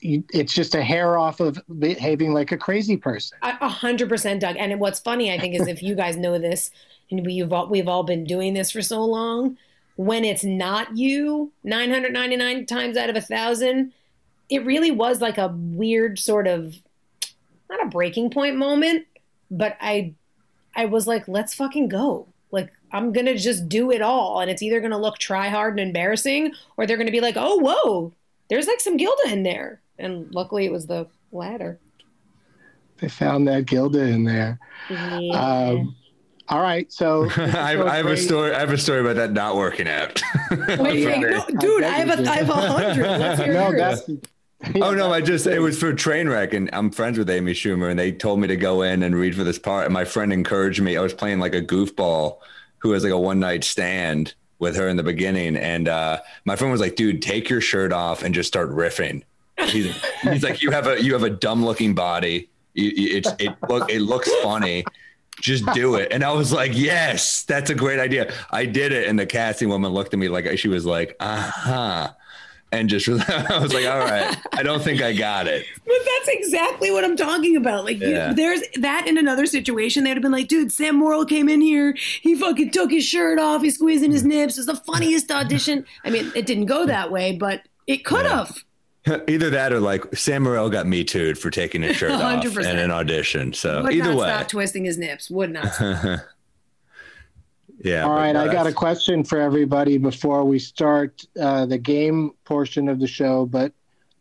[0.00, 3.38] it's just a hair off of behaving like a crazy person.
[3.42, 4.56] A hundred percent, Doug.
[4.56, 6.70] And what's funny, I think, is if you guys know this,
[7.10, 9.56] and we've all, we've all been doing this for so long,
[9.96, 13.92] when it's not you, nine hundred ninety nine times out of a thousand,
[14.48, 16.74] it really was like a weird sort of
[17.70, 19.06] not a breaking point moment,
[19.50, 20.14] but I
[20.74, 22.26] I was like, let's fucking go.
[22.92, 25.88] Like I'm gonna just do it all, and it's either gonna look try hard and
[25.88, 28.12] embarrassing, or they're gonna be like, oh whoa,
[28.48, 31.78] there's like some Gilda in there, and luckily it was the latter.
[32.98, 34.58] They found that Gilda in there.
[34.88, 35.32] Yeah.
[35.32, 35.96] Um,
[36.48, 38.52] all right, so I, I have a story.
[38.54, 40.20] I have a story about that not working out.
[40.50, 43.02] Wait, wait, no, dude, I have a, I have a hundred.
[43.52, 43.76] No, yours.
[43.76, 44.10] that's
[44.76, 47.98] oh no, I just it was for Trainwreck, and I'm friends with Amy Schumer, and
[47.98, 49.86] they told me to go in and read for this part.
[49.86, 50.96] And my friend encouraged me.
[50.96, 52.38] I was playing like a goofball
[52.82, 56.56] who has like a one night stand with her in the beginning, and uh, my
[56.56, 59.22] friend was like, "Dude, take your shirt off and just start riffing."
[59.58, 62.48] He's, he's like, "You have a you have a dumb looking body.
[62.74, 64.84] It's it look it looks funny."
[65.40, 66.12] Just do it.
[66.12, 68.32] And I was like, yes, that's a great idea.
[68.50, 69.08] I did it.
[69.08, 72.10] And the casting woman looked at me like she was like, uh huh.
[72.72, 75.66] And just, I was like, all right, I don't think I got it.
[75.84, 77.84] But that's exactly what I'm talking about.
[77.84, 80.04] Like, you- there's that in another situation.
[80.04, 81.94] They'd have been like, dude, Sam Morril came in here.
[82.22, 83.60] He fucking took his shirt off.
[83.62, 84.28] He's squeezing his mm.
[84.28, 84.56] nips.
[84.56, 85.84] It's the funniest audition.
[86.04, 88.56] I mean, it didn't go that way, but it could have.
[89.28, 92.70] Either that or like Sam Morril got me too'd for taking his shirt off 100%.
[92.70, 93.52] in an audition.
[93.52, 94.28] So Would either way.
[94.28, 95.28] stop twisting his nips.
[95.28, 96.22] Would not.
[97.82, 98.04] Yeah.
[98.04, 101.78] All but right, no, I got a question for everybody before we start uh, the
[101.78, 103.46] game portion of the show.
[103.46, 103.72] But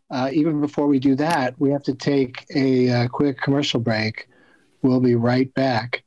[0.10, 4.28] uh, even before we do that, we have to take a uh, quick commercial break.
[4.82, 6.04] We'll be right back.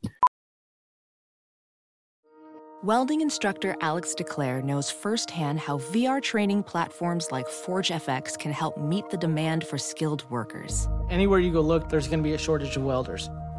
[2.82, 9.08] Welding instructor Alex DeClaire knows firsthand how VR training platforms like ForgeFX can help meet
[9.08, 10.86] the demand for skilled workers.
[11.08, 13.30] Anywhere you go look, there's going to be a shortage of welders.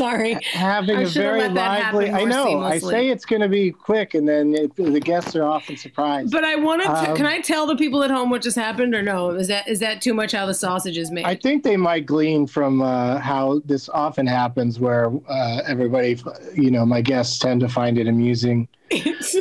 [0.00, 0.38] Sorry.
[0.52, 2.10] having I a very let that happen lively.
[2.10, 2.60] I know.
[2.60, 6.32] I say it's going to be quick, and then it, the guests are often surprised.
[6.32, 7.10] But I wanted to.
[7.10, 9.32] Um, can I tell the people at home what just happened, or no?
[9.32, 11.26] Is that is that too much how the sausage is made?
[11.26, 16.18] I think they might glean from uh, how this often happens, where uh, everybody,
[16.54, 18.68] you know, my guests tend to find it amusing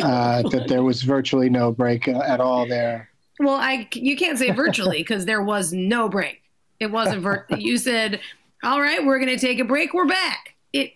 [0.04, 3.10] uh, that there was virtually no break uh, at all there.
[3.40, 6.42] Well, I you can't say virtually because there was no break.
[6.82, 8.22] It wasn't vir- you said,
[8.64, 9.94] "All right, we're going to take a break.
[9.94, 10.94] We're back." It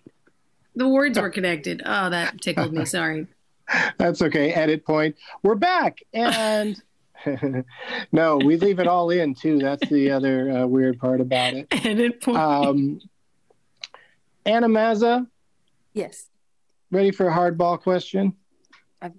[0.75, 1.81] the words were connected.
[1.85, 2.85] Oh, that tickled me.
[2.85, 3.27] Sorry.
[3.97, 4.51] That's okay.
[4.51, 5.15] Edit point.
[5.41, 6.81] We're back, and
[8.11, 9.59] no, we leave it all in too.
[9.59, 11.67] That's the other uh, weird part about it.
[11.85, 12.37] Edit point.
[12.37, 12.99] Um,
[14.45, 15.25] Anna Mazza,
[15.93, 16.25] Yes.
[16.91, 18.33] ready for a hardball question?
[19.01, 19.13] I've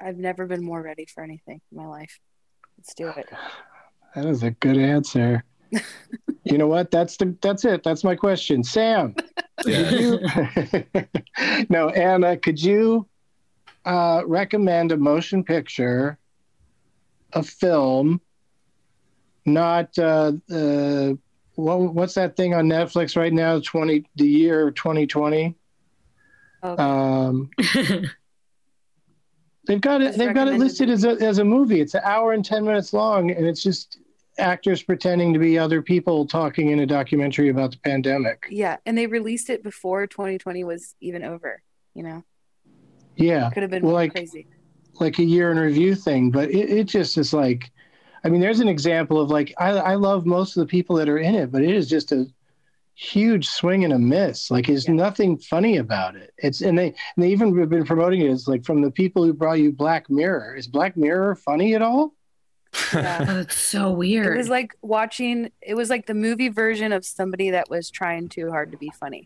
[0.00, 2.18] I've never been more ready for anything in my life.
[2.76, 3.28] Let's do it.
[4.14, 5.44] That is a good answer.
[6.50, 6.90] You know what?
[6.90, 7.82] That's the that's it.
[7.82, 8.62] That's my question.
[8.64, 9.14] Sam.
[9.62, 10.20] could you-
[11.68, 13.06] no, Anna, could you
[13.84, 16.18] uh, recommend a motion picture,
[17.32, 18.20] a film,
[19.44, 21.12] not uh, uh,
[21.54, 23.60] what, what's that thing on Netflix right now?
[23.60, 25.54] Twenty the year twenty twenty.
[26.64, 26.82] Okay.
[26.82, 27.50] Um,
[29.66, 30.16] they've got it.
[30.16, 31.80] They've got it listed as a as a movie.
[31.80, 33.98] It's an hour and ten minutes long, and it's just
[34.38, 38.46] actors pretending to be other people talking in a documentary about the pandemic.
[38.50, 41.62] yeah, and they released it before 2020 was even over.
[41.94, 42.24] You know,
[43.16, 44.46] Yeah, could have been Well, like- crazy.
[45.00, 47.70] like a year in review thing, but it, it just is like,
[48.24, 51.08] I mean, there's an example of like I I love most of the people that
[51.08, 52.26] are in it, but it is just a
[52.94, 54.50] huge swing and a miss.
[54.50, 54.94] Like, there's Yeah.
[54.94, 56.32] nothing funny about it.
[56.38, 59.24] It's and they and they even have been promoting it as like from the people
[59.24, 60.56] who brought you Black Mirror.
[60.56, 62.12] Is Black Mirror funny at all?
[62.92, 63.26] Yeah.
[63.28, 64.34] oh, it's so weird.
[64.34, 65.50] It was like watching.
[65.62, 68.90] It was like the movie version of somebody that was trying too hard to be
[69.00, 69.24] funny,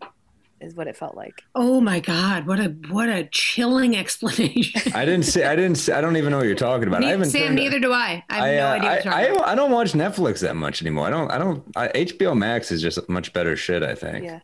[0.60, 1.42] is what it felt like.
[1.54, 4.92] oh my god, what a what a chilling explanation.
[4.94, 5.44] I didn't say.
[5.44, 5.76] I didn't.
[5.76, 7.04] Say, I don't even know what you're talking about.
[7.04, 7.30] I haven't.
[7.30, 8.24] Sam, turned- neither do I.
[8.30, 9.48] I have I, no uh, idea what you're I, talking about.
[9.48, 11.06] I, I don't watch Netflix that much anymore.
[11.06, 11.30] I don't.
[11.30, 11.64] I don't.
[11.76, 13.82] I, HBO Max is just much better shit.
[13.82, 14.24] I think.
[14.24, 14.40] Yeah.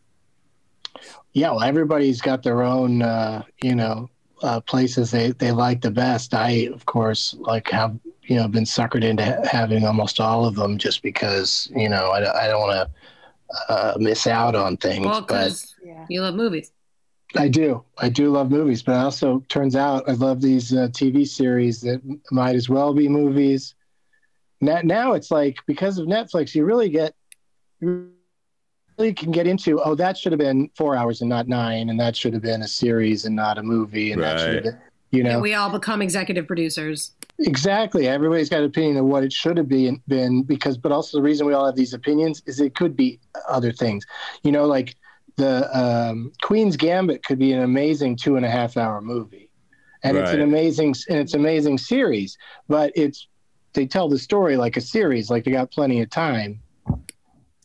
[1.33, 4.09] Yeah, well, everybody's got their own, uh, you know,
[4.41, 6.33] uh, places they, they like the best.
[6.33, 10.55] I, of course, like have you know been suckered into ha- having almost all of
[10.55, 15.05] them just because you know I, I don't want to uh, miss out on things.
[15.05, 16.05] well, but because Yeah.
[16.07, 16.71] you love movies.
[17.35, 21.27] I do, I do love movies, but also turns out I love these uh, TV
[21.27, 23.75] series that might as well be movies.
[24.61, 27.13] Now, now it's like because of Netflix, you really get
[27.81, 28.09] you
[28.97, 31.99] really can get into oh that should have been four hours and not nine, and
[31.99, 34.81] that should have been a series and not a movie, and that should have been
[35.11, 37.11] you know And we all become executive producers.
[37.39, 38.07] exactly.
[38.07, 41.23] Everybody's got an opinion of what it should have been been because, but also the
[41.23, 44.05] reason we all have these opinions is it could be other things.
[44.43, 44.95] You know, like
[45.37, 49.49] the um, Queen's Gambit could be an amazing two and a half hour movie,
[50.03, 52.37] and it's an amazing and it's amazing series.
[52.67, 53.27] But it's
[53.73, 56.61] they tell the story like a series, like they got plenty of time.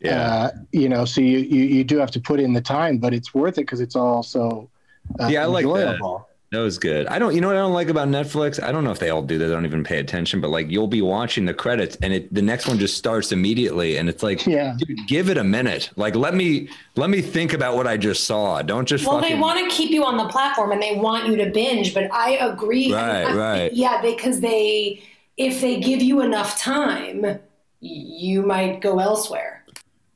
[0.01, 0.21] Yeah.
[0.21, 3.15] Uh, you know, so you, you you do have to put in the time, but
[3.15, 4.71] it's worth it because it's also
[5.19, 6.19] uh, Yeah, I like enjoyable.
[6.19, 7.07] That was good.
[7.09, 8.63] I don't, you know what I don't like about Netflix?
[8.63, 9.47] I don't know if they all do that.
[9.47, 12.43] I don't even pay attention, but like you'll be watching the credits and it, the
[12.43, 13.97] next one just starts immediately.
[13.97, 14.77] And it's like, Yeah.
[14.79, 15.91] dude, give it a minute.
[15.97, 18.63] Like, let me, let me think about what I just saw.
[18.63, 21.29] Don't just Well, fucking, they want to keep you on the platform and they want
[21.29, 22.93] you to binge, but I agree.
[22.93, 23.73] Right, I- right.
[23.73, 25.03] Yeah, because they,
[25.37, 27.39] if they give you enough time,
[27.81, 29.54] you might go elsewhere.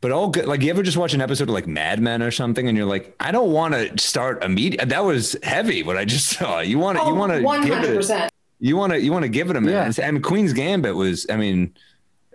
[0.01, 0.47] But all good.
[0.47, 2.87] Like, you ever just watch an episode of like Mad Men or something and you're
[2.87, 4.89] like, I don't want to start immediate.
[4.89, 6.61] That was heavy what I just saw.
[6.61, 8.33] You want to, you want to Oh, One give hundred it, percent.
[8.61, 9.99] you want to, you want to give it a minute.
[9.99, 11.75] And Queen's Gambit was, I mean,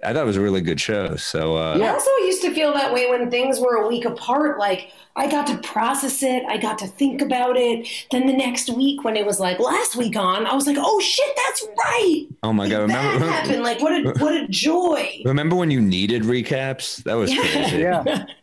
[0.06, 1.16] I thought it was a really good show.
[1.16, 4.60] So, uh, I also used to feel that way when things were a week apart.
[4.60, 7.88] Like I got to process it, I got to think about it.
[8.12, 11.00] Then the next week, when it was like last week on, I was like, "Oh
[11.00, 12.89] shit, that's right, oh my God.
[12.89, 15.22] that Remember, happened." Like what a what a joy.
[15.26, 17.04] remember when you needed recaps?
[17.04, 17.78] That was crazy.
[17.78, 18.26] Yeah.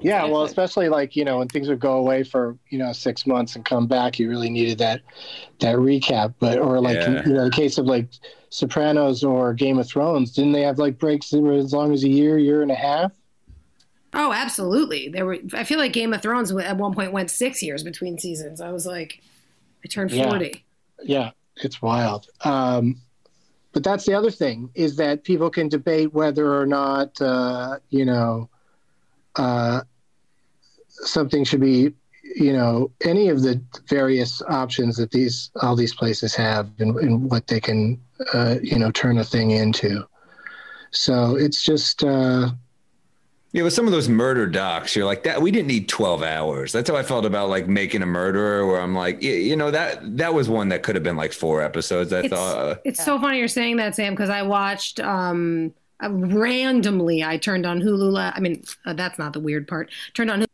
[0.00, 3.26] Yeah, well, especially like you know when things would go away for you know six
[3.26, 5.00] months and come back, you really needed that
[5.58, 6.34] that recap.
[6.38, 7.26] But or like Yeah.
[7.26, 8.06] you know the case of like
[8.50, 12.04] Sopranos or Game of Thrones, didn't they have like breaks that were as long as
[12.04, 13.12] a year, year and a half?
[14.14, 15.08] Oh, absolutely.
[15.08, 15.36] There were.
[15.52, 18.60] I feel like Game of Thrones at one point went six years between seasons.
[18.60, 19.20] I was like,
[19.84, 20.30] I turned Yeah.
[20.30, 20.64] forty.
[21.02, 22.26] Yeah, it's wild.
[22.42, 22.96] Um,
[23.72, 28.06] but that's the other thing is that people can debate whether or not uh, you
[28.06, 28.48] know
[29.36, 29.82] uh,
[30.88, 31.92] something should be
[32.36, 37.30] you know any of the various options that these all these places have and, and
[37.30, 38.00] what they can
[38.34, 40.04] uh, you know turn a thing into.
[40.90, 42.50] So it's just uh,
[43.52, 45.40] Yeah, with some of those murder docs, you're like that.
[45.40, 46.72] We didn't need 12 hours.
[46.72, 49.70] That's how I felt about like making a murderer, where I'm like, you, you know,
[49.70, 52.12] that that was one that could have been like four episodes.
[52.12, 52.80] I It's, thought.
[52.84, 57.24] it's so funny you're saying that, Sam, because I watched um, uh, randomly.
[57.24, 58.12] I turned on Hulu.
[58.12, 59.90] La- I mean, uh, that's not the weird part.
[60.14, 60.40] Turned on.
[60.40, 60.46] Hulu.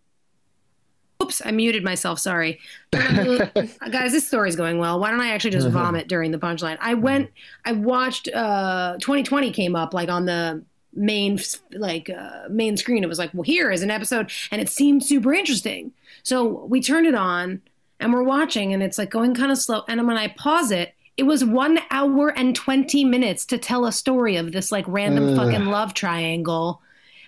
[1.23, 2.19] Oops, I muted myself.
[2.19, 2.59] Sorry,
[2.93, 4.13] Turned on Hulu- Uh, guys.
[4.13, 4.99] This story's going well.
[5.01, 6.77] Why don't I actually just vomit during the punchline?
[6.81, 7.31] I went.
[7.65, 8.29] I watched.
[8.29, 11.39] Uh, 2020 came up like on the main
[11.73, 13.03] like uh, main screen.
[13.05, 15.93] It was like, well, here is an episode, and it seemed super interesting.
[16.25, 17.63] So we turned it on,
[18.01, 19.83] and we're watching, and it's like going kind of slow.
[19.89, 23.93] And when I pause it, it was one hour and 20 minutes to tell a
[23.93, 25.37] story of this like random Ugh.
[25.37, 26.83] fucking love triangle.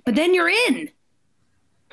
[0.04, 0.90] But then you're in.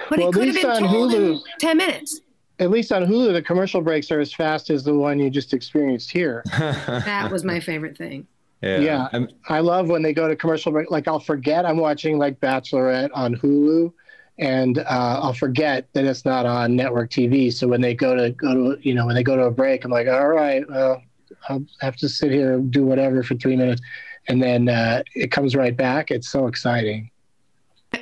[0.10, 2.22] But Well, it at could have least been on told in Hulu- 10 minutes.
[2.60, 5.54] at least on Hulu, the commercial breaks are as fast as the one you just
[5.54, 6.44] experienced here.
[6.52, 8.28] That was my favorite thing.
[8.62, 8.78] yeah.
[8.80, 9.08] Yeah.
[9.14, 10.90] I'm- I love when they go to commercial break.
[10.92, 13.92] Like I'll forget I'm watching like Bachelorette on Hulu,
[14.40, 14.84] and uh,
[15.22, 17.52] I'll forget that it's not on network TV.
[17.54, 19.86] So when they go to go to you know when they go to a break,
[19.86, 21.02] I'm like, all right, well,
[21.50, 23.82] I'll have to sit here and do whatever for three minutes,
[24.28, 26.10] and then uh, it comes right back.
[26.10, 27.12] It's so exciting.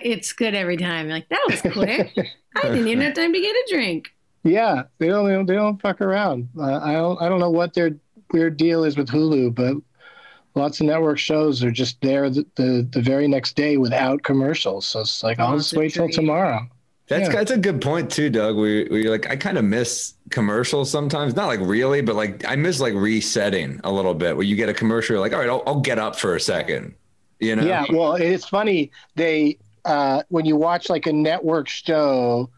[0.02, 1.08] It's good every time.
[1.08, 2.18] You're like, that was quick.
[2.56, 4.14] I didn't even have time to get a drink.
[4.44, 6.50] Yeah, they don't they don't fuck around.
[6.58, 7.92] Uh, I don't I don't know what their
[8.32, 9.76] weird deal is with Hulu, but
[10.56, 14.86] lots of network shows are just there the, the, the very next day without commercials.
[14.86, 16.68] So it's like I'll just That's a wait till tomorrow.
[17.08, 17.36] That's Yeah.
[17.36, 18.56] that's a good point too, Doug.
[18.56, 21.36] We we like I kind of miss commercials sometimes.
[21.36, 24.36] Not like really, but like I miss like resetting a little bit.
[24.36, 26.40] Where you get a commercial, you're like, all right, I'll, I'll get up for a
[26.42, 26.96] second.
[27.40, 27.64] You know?
[27.66, 28.92] Yeah, well, it's funny.
[29.16, 32.50] They uh, when you watch like a network show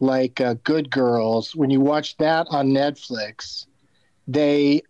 [0.00, 3.66] like uh, Good Girls, when you watch that on Netflix,
[4.28, 4.82] they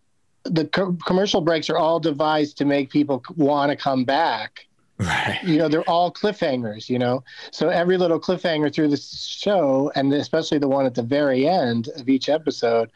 [0.45, 4.67] the co- commercial breaks are all devised to make people want to come back.
[4.99, 5.39] Right.
[5.45, 6.89] You know, they're all cliffhangers.
[6.89, 11.03] You know, so every little cliffhanger through the show, and especially the one at the
[11.03, 12.91] very end of each episode.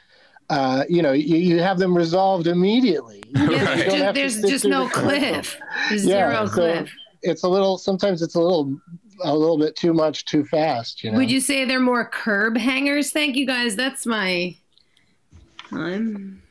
[0.48, 3.22] Uh, you know, you, you have them resolved immediately.
[3.36, 5.56] You Yeah, don't there's just, have there's sit just no cliff.
[5.90, 6.90] There's Yeah, zero so- cliff.
[7.22, 8.78] It's a little sometimes it's a little
[9.22, 12.56] a little bit too much too fast you know Would you say they're more curb
[12.56, 13.10] hangers?
[13.10, 13.76] Thank you guys.
[13.76, 14.56] That's my.
[15.72, 16.42] I'm,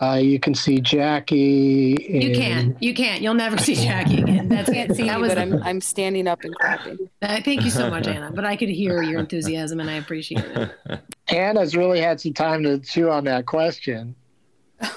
[0.00, 2.80] uh, you can see jackie you can't.
[2.82, 3.22] You can't.
[3.22, 4.48] You'll never see Jackie again.
[4.56, 6.98] That's Can't see that you, was but I'm I'm standing up and clapping.
[7.20, 8.30] Uh, thank you so much, Anna.
[8.32, 11.00] But I could hear your enthusiasm, and I appreciate it.
[11.28, 14.14] anna's really had some time to chew on that question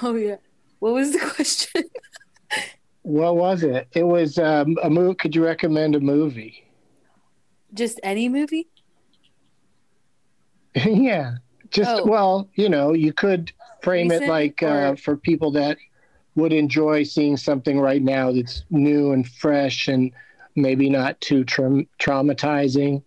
[0.02, 0.36] Oh yeah.
[0.78, 1.84] What was the question?
[3.10, 6.64] What was it it was um, a movie could you recommend a movie
[7.74, 8.68] Just any movie?
[10.74, 11.34] yeah
[11.70, 12.06] just Oh.
[12.06, 13.52] well you know you could
[13.82, 15.78] frame it Recent like uh, for people that
[16.36, 20.12] would enjoy seeing something right now that's new and fresh and
[20.56, 23.02] maybe not too tra- traumatizing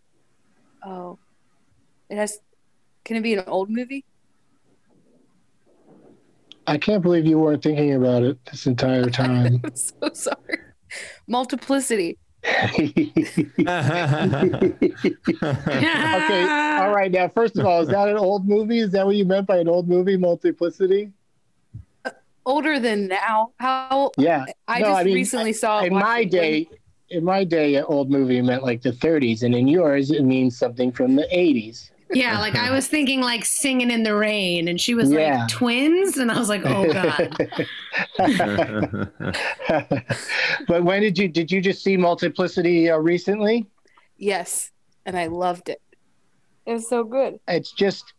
[0.85, 1.17] Oh.
[2.09, 2.39] It has.
[3.05, 4.03] Can it be an old movie?
[6.67, 9.61] I can't believe you weren't thinking about it this entire time.
[9.63, 10.59] I'm so sorry.
[11.27, 12.17] Multiplicity.
[12.45, 13.07] okay,
[16.81, 17.09] all right.
[17.09, 18.79] Now, first of all, is that an old movie?
[18.79, 21.11] Is that what you meant by an old movie, Multiplicity?
[22.03, 22.11] Uh,
[22.45, 23.53] older than now.
[23.59, 24.11] How?
[24.17, 24.45] Yeah.
[24.67, 26.67] I No, just I mean, recently saw it In my day,
[27.09, 30.57] in my day, an old movie meant like the 30s, and in yours, it means
[30.57, 31.91] something from the 80s.
[32.13, 35.39] Yeah, like I was thinking like singing in the rain, and she was Yeah.
[35.39, 37.35] like twins, and I was like, oh god.
[40.67, 43.65] but when did you did you just see Multiplicity uh, recently?
[44.17, 44.71] Yes,
[45.05, 45.81] and I loved it.
[46.65, 47.39] It was so good.
[47.47, 48.13] It's just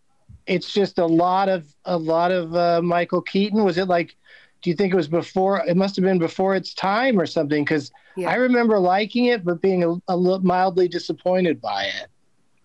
[0.46, 3.64] it's just a lot of a lot of uh, Michael Keaton.
[3.64, 4.16] Was it like?
[4.62, 5.62] Do you think it was before?
[5.66, 7.64] It must have been before its time or something.
[7.64, 8.30] Because Yeah.
[8.30, 12.06] I remember liking it, but being a, a little mildly disappointed by it.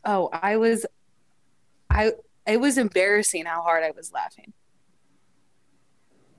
[0.05, 0.85] Oh, I was,
[1.89, 2.11] I.
[2.47, 4.53] It was embarrassing how hard I was laughing.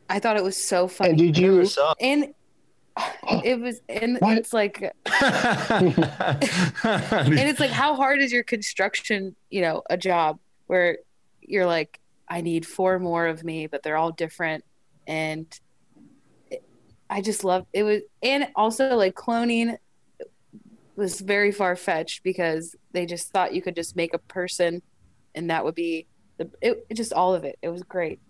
[0.09, 1.11] I thought it was so funny.
[1.11, 1.69] And did you?
[2.01, 2.35] And
[3.45, 4.93] it was, and it's like, and
[7.39, 9.37] it's like, how hard is your construction?
[9.51, 10.99] You know, a job where
[11.41, 14.65] you're like, I need four more of me, but they're all different,
[15.07, 15.47] and
[16.51, 16.65] it-
[17.09, 19.77] I just love it was, and also like cloning
[20.97, 24.83] was very far fetched because they just thought you could just make a person,
[25.35, 26.07] and that would be
[26.39, 27.59] the it, just all of it.
[27.63, 28.21] It was great.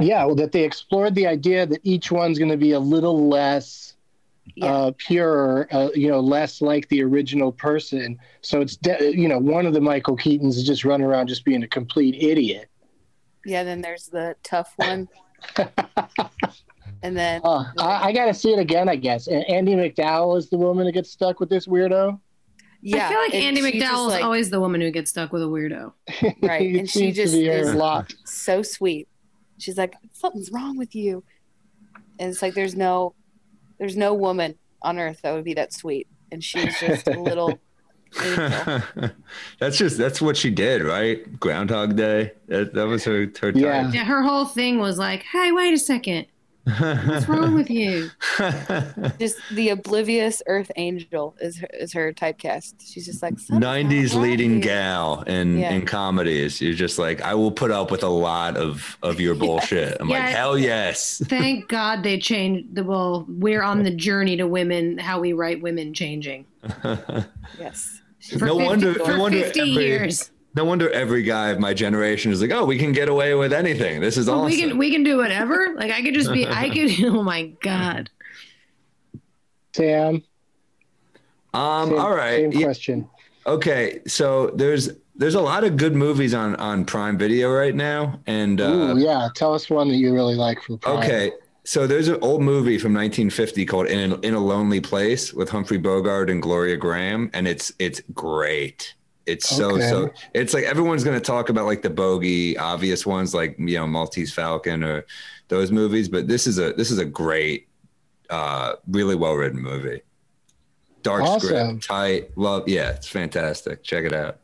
[0.00, 3.28] Yeah, well, that they explored the idea that each one's going to be a little
[3.28, 3.96] less
[4.62, 8.18] uh, pure, uh, you know, less like the original person.
[8.40, 11.44] So it's, de- you know, one of the Michael Keatons is just running around just
[11.44, 12.68] being a complete idiot.
[13.44, 15.08] Yeah, then there's the tough one.
[17.02, 19.26] and then Uh, I, I got to see it again, I guess.
[19.26, 22.20] And Andie MacDowell is the woman that gets stuck with this weirdo.
[22.80, 25.32] Yeah, I feel like Andie she MacDowell is like- always the woman who gets stuck
[25.32, 25.92] with a weirdo.
[26.42, 28.14] right, and she just is a lot.
[28.24, 29.08] so sweet.
[29.58, 31.24] She's like, something's wrong with you,
[32.20, 33.14] and it's like there's no,
[33.78, 37.58] there's no woman on earth that would be that sweet, and she's just a little.
[38.22, 38.80] angel.
[39.58, 41.38] that's just that's what she did, right?
[41.38, 42.32] Groundhog Day.
[42.46, 43.90] That, that was her her Yeah.
[43.90, 46.26] Yeah, her whole thing was like, hey, wait a second.
[46.68, 48.10] What's wrong with you?
[49.18, 52.74] just the oblivious Earth Angel is her, is her typecast.
[52.84, 55.72] She's just like Nineties leading here." gal in Yeah.
[55.72, 56.60] in comedies.
[56.60, 59.96] You're just like, I will put up with a lot of of your bullshit.
[60.00, 60.18] I'm Yeah.
[60.26, 61.22] like, hell yes.
[61.26, 65.62] Thank God they changed the well, we're on the journey to women, how we write
[65.62, 66.44] women changing.
[67.58, 68.00] Yes.
[68.38, 68.94] For no 50 wonder.
[68.94, 70.30] for no wonder 50 every, years.
[70.54, 73.52] No wonder every guy of my generation is like, oh, we can get away with
[73.52, 74.00] anything.
[74.00, 74.46] This is Well, awesome.
[74.50, 75.74] we can we can do whatever.
[75.76, 78.10] Like I could just be I could oh my God.
[79.74, 80.22] Sam,
[81.54, 81.88] um.
[81.90, 82.38] same, all right.
[82.40, 83.08] same Yeah, question.
[83.46, 84.00] okay.
[84.06, 88.60] So there's there's a lot of good movies on on Prime Video right now, and
[88.60, 89.28] uh, Ooh, yeah.
[89.34, 90.98] Tell us one that you really like from Prime.
[90.98, 91.32] Okay.
[91.64, 95.50] So there's an old movie from 1950 called In a, In a Lonely Place with
[95.50, 98.94] Humphrey Bogart and Gloria Grahame, and it's it's great.
[99.28, 99.88] It's so Okay.
[99.88, 100.10] so.
[100.34, 103.86] It's like everyone's going to talk about like the bogey obvious ones, like you know
[103.86, 105.04] Maltese Falcon or
[105.48, 107.68] those movies, but this is a this is a great,
[108.30, 110.00] uh, really well written movie.
[111.02, 111.80] Dark Awesome.
[111.80, 112.68] script, tight, love.
[112.68, 113.82] Yeah, it's fantastic.
[113.82, 114.38] Check it out.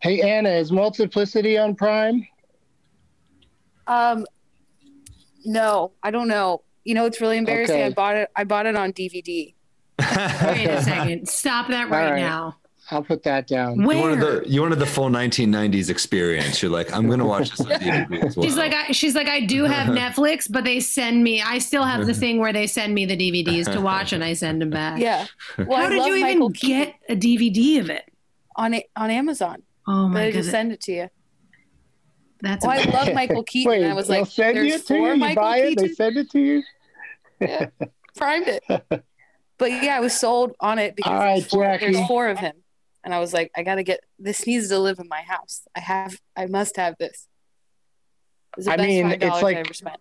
[0.00, 2.26] Hey, Anna, is Multiplicity on Prime?
[3.86, 4.24] Um,
[5.44, 6.62] no, I don't know.
[6.84, 7.76] You know, it's really embarrassing.
[7.76, 7.86] Okay.
[7.86, 8.30] I bought it.
[8.34, 9.54] I bought it on DVD.
[10.00, 11.28] Wait a second.
[11.28, 12.20] Stop that right, All right.
[12.20, 12.56] now.
[12.90, 13.80] I'll put that down.
[13.80, 16.60] You wanted the you wanted the full 1990s experience.
[16.62, 18.44] You're like, I'm going to watch this on DVD as well.
[18.44, 21.40] She's like, I, she's like, I do have Netflix, but they send me.
[21.40, 24.32] I still have the thing where they send me the DVDs to watch, and I
[24.32, 24.98] send them back.
[25.00, 25.26] Yeah.
[25.58, 28.04] Well, How I did you even Michael Keaton get a DVD of it?
[28.56, 29.62] on it on Amazon?
[29.86, 31.08] Oh my They god, just send it to you.
[32.40, 33.70] that's Well, I love Michael Keaton.
[33.70, 35.00] Wait, I was like, send you there's it to you?
[35.00, 36.62] four You Michael buy it, they send it to you?
[37.40, 37.66] Yeah,
[38.16, 39.04] primed it.
[39.58, 42.38] But yeah, I was sold on it because All right, there's, four, there's four of
[42.38, 42.54] him,
[43.04, 44.46] and I was like, I gotta get this.
[44.46, 45.62] Needs to live in my house.
[45.76, 46.20] I have.
[46.36, 47.26] I must have this.
[48.58, 49.96] It I mean, it's like- I ever spent.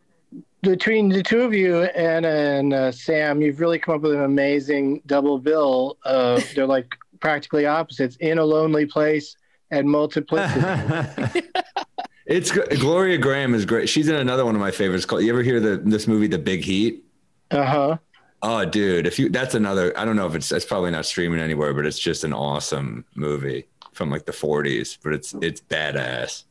[0.61, 4.23] Between the two of you, Anna and uh, Sam, you've really come up with an
[4.23, 5.97] amazing double bill.
[6.03, 9.37] Uh, they're like practically opposites in a lonely place
[9.71, 10.61] and multiplicity.
[12.25, 13.87] it's Gloria Grahame is great.
[13.87, 15.23] She's in another one of my favorites called.
[15.23, 17.05] You ever hear the this movie, The Big Heat?
[17.51, 17.97] Uh huh.
[18.41, 19.97] Oh, dude, if you that's another.
[19.97, 23.05] I don't know if it's it's probably not streaming anywhere, but it's just an awesome
[23.15, 24.97] movie from like the 40s.
[25.03, 26.45] But it's it's badass.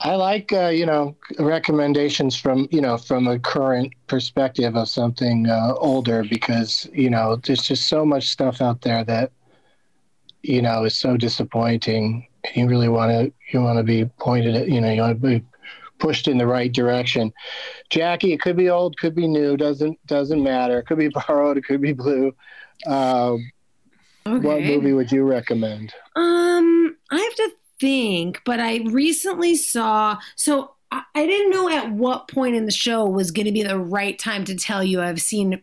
[0.00, 5.48] I like uh, you know recommendations from you know from a current perspective of something
[5.48, 9.32] uh, older because you know there's just so much stuff out there that
[10.42, 14.68] you know is so disappointing you really want to you want to be pointed at
[14.68, 15.44] you know you want to be
[15.98, 17.32] pushed in the right direction.
[17.90, 20.78] Jackie, it could be old, could be new, doesn't doesn't matter.
[20.78, 22.34] It could be borrowed, it could be blue.
[22.86, 23.50] Um,
[24.24, 25.94] What movie would you recommend?
[26.14, 30.18] Um, I have to think, but I recently saw.
[30.36, 33.78] So I didn't know at what point in the show was going to be the
[33.78, 35.62] right time to tell you I've seen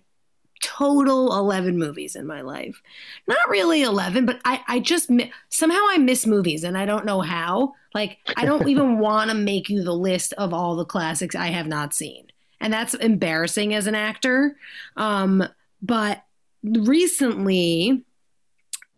[0.66, 2.82] total 11 movies in my life.
[3.28, 5.12] Not really 11, but I, I just
[5.50, 7.76] somehow I miss movies and I don't know how.
[7.94, 11.48] Like, I don't even want to make you the list of all the classics I
[11.48, 12.32] have not seen.
[12.60, 14.58] And that's embarrassing as an actor.
[14.98, 15.48] Um,
[15.84, 16.24] but
[16.64, 18.04] recently,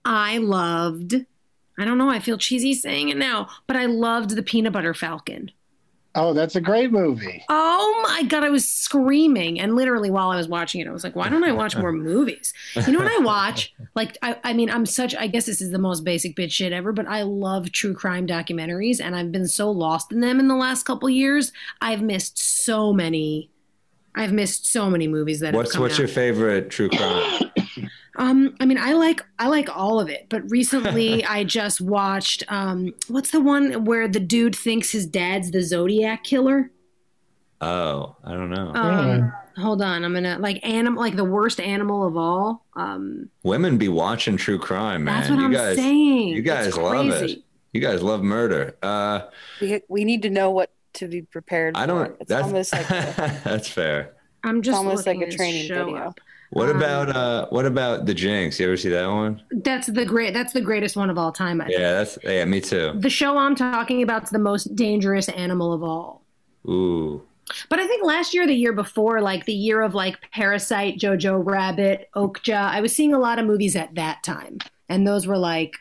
[0.05, 1.15] I loved,
[1.77, 4.93] I don't know, I feel cheesy saying it now, but I loved The Peanut Butter
[4.93, 5.51] Falcon.
[6.19, 7.45] Oh, that's a great movie.
[7.47, 9.59] Oh my God, I was screaming.
[9.59, 11.91] And literally while I was watching it, I was like, why don't I watch more
[11.91, 12.55] movies?
[12.75, 13.73] You know what I watch?
[13.95, 16.71] Like, I, I mean, I'm such, I guess this is the most basic bitch shit
[16.71, 20.47] ever, but I love true crime documentaries and I've been so lost in them in
[20.47, 21.51] the last couple years.
[21.81, 23.49] I've missed so many.
[24.13, 25.99] I've missed so many movies that What's have come what's out.
[25.99, 27.51] your favorite true crime?
[28.17, 32.43] Um, I mean, I like I like all of it, but recently I just watched
[32.51, 36.71] um, what's the one where the dude thinks his dad's the Zodiac killer?
[37.61, 38.71] Oh, I don't know.
[38.75, 42.65] Um, hold on, I'm gonna like animal, like the worst animal of all.
[42.75, 45.15] Um, Women be watching true crime, man.
[45.15, 46.27] that's what you I'm guys, saying.
[46.29, 47.39] you guys It's love it.
[47.73, 48.75] You guys love murder.
[48.81, 49.21] Uh,
[49.61, 51.75] We we need to know what to be prepared.
[51.77, 52.15] I don't.
[52.19, 54.13] It's That's almost like a, that's fair.
[54.43, 55.95] I'm just almost like a training video.
[55.95, 56.19] up.
[56.51, 57.47] What Um, about uh?
[57.49, 58.59] What about the Jinx?
[58.59, 59.41] You ever see that one?
[59.51, 60.33] That's the great.
[60.33, 61.59] That's the greatest one of all time.
[61.61, 61.79] I think.
[61.79, 62.45] Yeah, that's yeah.
[62.45, 62.93] Me too.
[62.95, 66.23] The show I'm talking about is the most dangerous animal of all.
[66.67, 67.21] Ooh.
[67.69, 71.41] But I think last year, the year before, like the year of like Parasite, Jojo
[71.45, 74.57] Rabbit, Okja, I was seeing a lot of movies at that time,
[74.89, 75.75] and those were like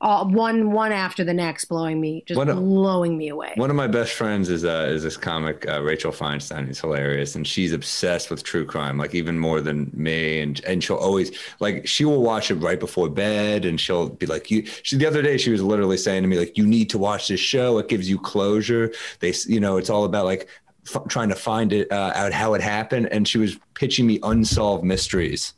[0.00, 3.52] all one one after the next, blowing me, just a- blowing me away.
[3.56, 6.66] One of my best friends is uh is this comic uh, Rachel Feinstein.
[6.68, 10.40] He's hilarious, and she's obsessed with true crime, like even more than me.
[10.40, 14.26] And and she'll always like she will watch it right before bed, and she'll be
[14.26, 16.90] like, "You." She the other day she was literally saying to me like, "You need
[16.90, 17.78] to watch this show.
[17.78, 18.92] It gives you closure.
[19.18, 20.48] They you know it's all about like."
[20.94, 24.18] F- trying to find it uh, out how it happened, and she was pitching me
[24.22, 25.52] unsolved mysteries.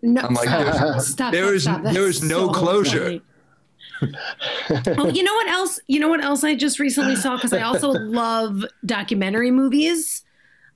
[0.00, 1.82] no, I'm like, stop, there's- stop, there stop, is- stop.
[1.82, 3.02] That's there is no so closure.
[3.04, 3.22] funny.
[4.00, 5.80] Oh, you know what else?
[5.86, 10.22] You know what else I just recently saw because I also love documentary movies.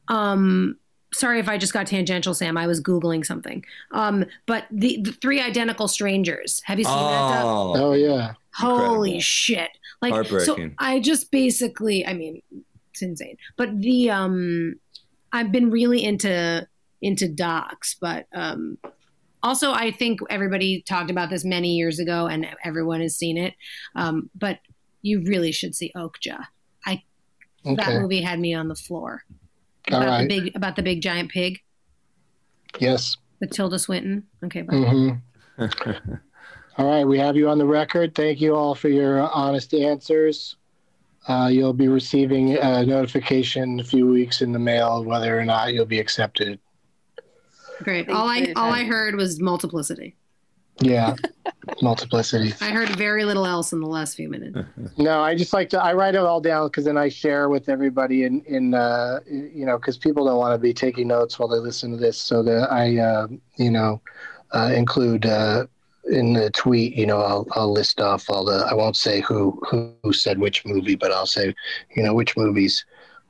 [0.08, 0.76] Um,
[1.12, 2.56] sorry if I just got tangential, Sam.
[2.56, 3.64] I was googling something.
[3.92, 6.60] Um, but the, the Three Identical Strangers.
[6.64, 7.28] Have you seen that?
[7.30, 7.44] Doc?
[7.44, 8.34] Oh, Oh yeah.
[8.52, 9.20] Holy Incredible.
[9.20, 9.70] shit!
[10.00, 12.40] Like so, I just basically, I mean,
[12.90, 13.36] it's insane.
[13.56, 14.76] But the um,
[15.32, 16.66] I've been really into
[17.02, 18.78] into docs, but um,
[19.44, 23.54] also I think everybody talked about this many years ago, and everyone has seen it.
[23.94, 24.58] Um, but
[25.02, 26.44] you really should see Okja.
[26.86, 27.02] I
[27.64, 29.22] that movie had me on the floor
[29.92, 30.28] All about right.
[30.28, 31.60] the big about the big giant pig
[32.80, 33.16] Yes.
[33.40, 34.24] with Tilda Swinton.
[34.44, 34.74] Okay, bye.
[34.74, 35.10] hmm
[36.78, 37.04] all right.
[37.04, 38.14] We have you on the record.
[38.14, 40.56] Thank you all for your honest answers.
[41.28, 45.72] Uh, you'll be receiving a notification a few weeks in the mail whether or not
[45.72, 46.58] you'll be accepted.
[47.82, 48.06] Great.
[48.06, 48.72] Thank All I all time.
[48.72, 50.16] I heard was multiplicity.
[50.80, 51.14] Yeah.
[51.82, 52.52] Multiplicity.
[52.60, 54.58] I heard very little else in the last few minutes.
[54.96, 55.82] No, I just like to.
[55.82, 59.66] I write it all down because then I share with everybody in in uh, you
[59.66, 62.42] know because people don't want to be taking notes while they listen to this, so
[62.44, 64.00] that I uh, you know
[64.52, 65.66] uh, include uh,
[66.10, 66.94] in the tweet.
[66.94, 68.66] You know, I'll I'll list off all the.
[68.70, 71.54] I won't say who who, who said which movie, but I'll say
[71.96, 72.84] you know which movies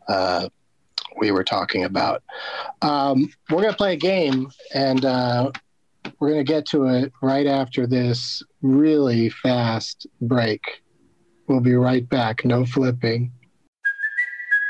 [0.08, 0.48] uh,
[1.16, 2.22] we were talking about.
[2.82, 5.04] Um, we're gonna play a game and.
[5.04, 5.50] Uh,
[6.18, 10.82] we're going to get to it right after this really fast break.
[11.46, 12.44] We'll be right back.
[12.44, 13.32] No flipping.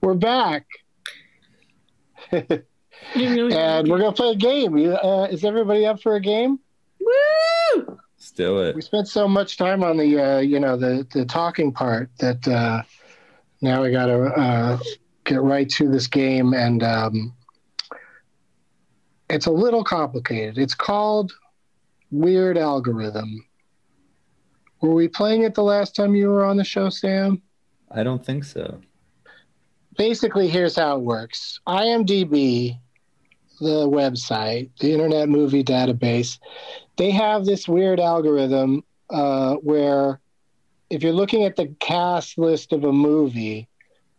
[0.00, 0.66] We're back.
[2.32, 2.64] and
[3.14, 4.74] we're going to play a game.
[4.74, 6.58] Uh, is everybody up for a game?
[7.00, 7.98] Woo!
[8.16, 8.74] Let's do it.
[8.74, 12.48] We spent so much time on the, uh, you know, the, the talking part that
[12.48, 12.82] uh,
[13.60, 14.78] now we got to uh,
[15.24, 16.54] get right to this game.
[16.54, 17.34] And um,
[19.28, 20.56] it's a little complicated.
[20.56, 21.32] It's called
[22.10, 23.44] Weird Algorithm.
[24.80, 27.42] Were we playing it the last time you were on the show, Sam?
[27.90, 28.80] I don't think so.
[30.00, 31.60] Basically here's how it works.
[31.68, 32.74] Imdb
[33.60, 36.38] the website the internet movie database
[36.96, 40.18] they have this weird algorithm uh, where
[40.88, 43.68] if you're looking at the cast list of a movie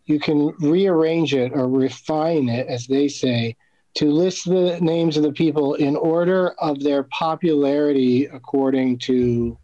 [0.06, 3.56] you can rearrange it or refine it as they say
[3.94, 9.58] to list the names of the people in order of their popularity according to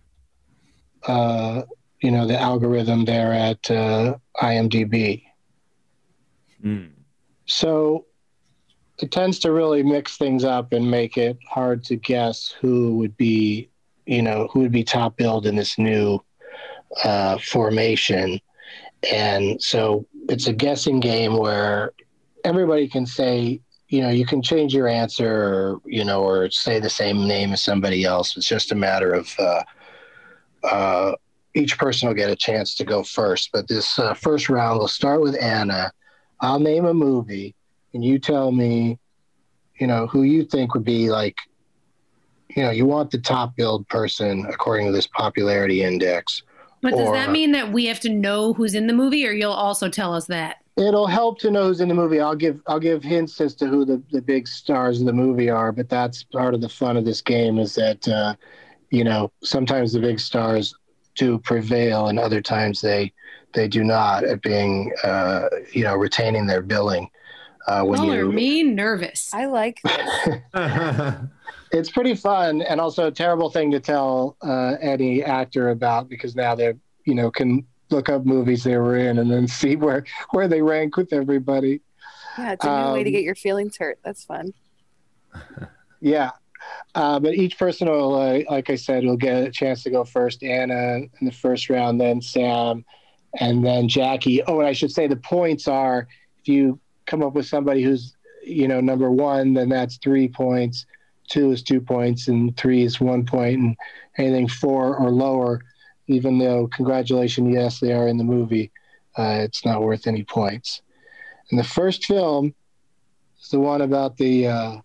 [1.06, 1.62] uh,
[2.02, 5.27] you know the algorithm there at uh, imdb
[7.46, 8.06] So
[9.00, 13.16] it tends to really mix things up and make it hard to guess who would
[13.16, 13.70] be,
[14.06, 16.20] you know, who would be top billed in this new
[17.04, 18.40] uh, formation.
[19.10, 21.92] And so it's a guessing game where
[22.44, 26.78] everybody can say, you know, you can change your answer or, you know, or say
[26.78, 28.36] the same name as somebody else.
[28.36, 29.62] It's just a matter of uh,
[30.64, 31.12] uh,
[31.54, 33.50] each person will get a chance to go first.
[33.52, 35.92] But this uh, first round, we'll start with Anna.
[36.40, 37.54] I'll name a movie,
[37.94, 38.98] and you tell me,
[39.78, 41.36] you know, who you think would be like,
[42.54, 46.42] you know, you want the top billed person according to this popularity index.
[46.80, 49.32] But does Or- that mean that we have to know who's in the movie, or
[49.32, 50.58] you'll also tell us that?
[50.76, 52.20] It'll help to know who's in the movie.
[52.20, 55.50] I'll give I'll give hints as to who the, the big stars of the movie
[55.50, 58.36] are, but that's part of the fun of this game is that uh,
[58.90, 60.72] you know sometimes the big stars
[61.16, 63.12] do prevail, and other times they
[63.54, 67.08] they do not at being uh, you know retaining their billing.
[67.66, 69.30] Uh, when Color you me nervous.
[69.34, 69.80] I like
[71.72, 76.34] it's pretty fun and also a terrible thing to tell uh, any actor about because
[76.34, 80.04] now they're you know can look up movies they were in and then see where
[80.30, 81.80] where they rank with everybody
[82.38, 83.98] Yeah, it's a new way to Um, get your feelings hurt.
[84.02, 84.52] That's fun.
[86.00, 86.30] yeah
[86.94, 90.04] uh, but each person will uh, like i said will get a chance to go
[90.04, 92.84] first anna in the first round then sam
[93.38, 96.06] and then jackie oh and i should say the points are
[96.40, 100.86] if you come up with somebody who's you know number one then that's three points
[101.28, 103.76] two is two points and three is one point and
[104.16, 105.62] anything four or lower
[106.06, 108.70] even though congratulations yes they are in the movie
[109.18, 110.82] uh, it's not worth any points
[111.50, 112.54] and the first film
[113.40, 114.76] is the one about the uh,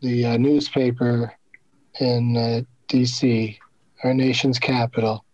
[0.00, 1.32] the uh, newspaper
[2.00, 3.58] in uh, D.C.,
[4.02, 5.24] our nation's capital,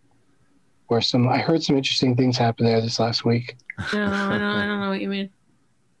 [0.89, 3.55] where some I heard some interesting things happen there this last week.
[3.93, 5.29] No, I don't, I don't know what you mean.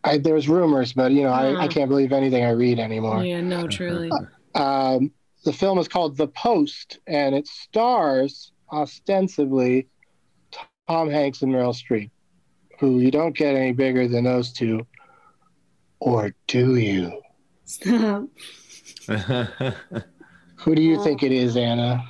[0.03, 1.67] I, there was rumors, but you know I, I Oh.
[1.69, 3.23] can't believe anything I read anymore.
[3.23, 4.11] Yeah, no, truly.
[4.55, 5.11] Um,
[5.45, 9.87] the film is called The Post, and it stars ostensibly
[10.87, 12.09] Tom Hanks and Meryl Streep,
[12.79, 14.85] who you don't get any bigger than those two,
[15.99, 17.21] or do you?
[17.65, 18.25] Stop.
[20.57, 22.03] Who do you think it is, Anna?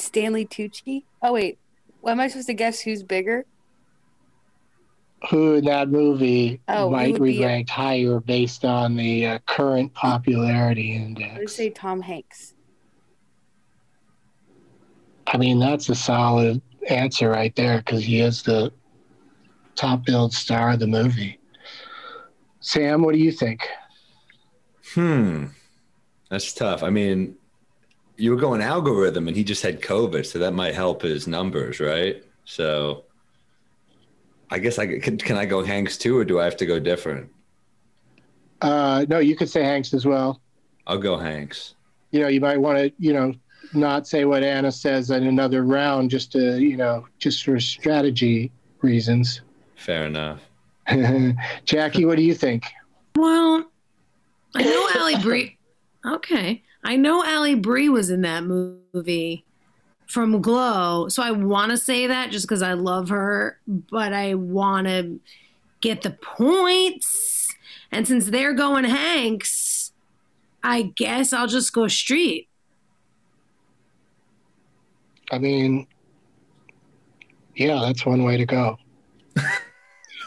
[0.00, 1.04] Stanley Tucci.
[1.22, 1.58] Oh wait,
[2.00, 2.80] what am I supposed to guess?
[2.80, 3.46] Who's bigger?
[5.28, 9.92] who in that movie Oh, might be be- ranked higher based on the uh, current
[9.92, 12.54] popularity I'm gonna say Tom Hanks.
[15.26, 18.72] I mean, that's a solid answer right there because he is the
[19.76, 21.38] top billed star of the movie.
[22.60, 23.68] Sam, what do you think?
[24.94, 25.46] Hmm.
[26.30, 26.82] That's tough.
[26.82, 27.36] I mean,
[28.20, 31.80] you were going algorithm and he just had COVID, so that might help his numbers,
[31.80, 32.22] right?
[32.44, 33.04] So
[34.50, 36.78] I guess I can, can I go Hanks too, or do I have to go
[36.78, 37.30] different?
[38.60, 40.40] Uh, no, you could say Hanks as well.
[40.86, 41.74] I'll go Hanks.
[42.10, 43.32] You know, you might want to, you know,
[43.72, 48.50] not say what Anna says in another round just to, you know, just for strategy
[48.82, 49.40] reasons.
[49.76, 50.40] Fair enough.
[51.64, 52.64] Jackie, what do you think?
[53.16, 53.70] Well,
[54.54, 55.56] I know Allie Brie.
[56.04, 59.44] Okay, I know Allie Brie was in that movie
[60.06, 64.34] from Glow, so I want to say that just because I love her, but I
[64.34, 65.20] want to
[65.80, 67.54] get the points.
[67.92, 69.92] And since they're going Hanks,
[70.62, 72.48] I guess I'll just go Street.
[75.30, 75.86] I mean,
[77.54, 78.78] yeah, that's one way to go.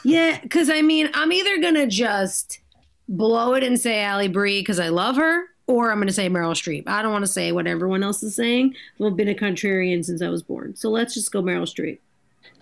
[0.04, 2.60] Yeah, because I mean, I'm either gonna just
[3.08, 6.30] blow it and say Allie Brie because I love her, or I'm going to say
[6.30, 6.84] Meryl Streep.
[6.88, 8.76] I don't want to say what everyone else is saying.
[9.04, 10.76] I've been a contrarian since I was born.
[10.76, 12.00] So let's just go Meryl Streep.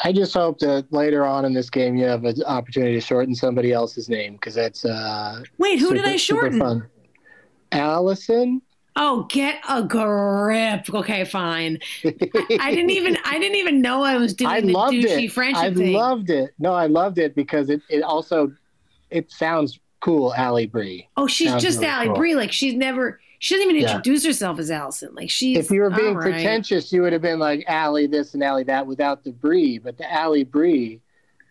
[0.04, 3.36] I just hope that later on in this game you have an opportunity to shorten
[3.36, 6.60] somebody else's name because that's uh, Wait, who did I shorten?
[6.60, 6.88] fun.
[7.72, 8.62] Alison.
[8.96, 10.94] Oh, get a grip.
[10.94, 11.80] Okay, fine.
[12.04, 15.26] I, I didn't even I didn't even know I was doing I the loved douchey
[15.26, 15.32] it.
[15.32, 15.94] friendship I thing.
[15.94, 16.54] loved it.
[16.60, 18.52] No, I loved it because it, it also
[19.10, 21.08] it sounds cool, Allie Brie.
[21.18, 22.16] oh, she's Sounds just really Allie cool.
[22.18, 22.36] Brie.
[22.36, 23.96] Like she's never she doesn't even Yeah.
[23.96, 25.16] introduce herself as Alison.
[25.16, 26.34] Like she's If you were being all right.
[26.34, 29.98] pretentious, you would have been like Allie this and Allie that without the Brie, but
[29.98, 31.00] the Allie Brie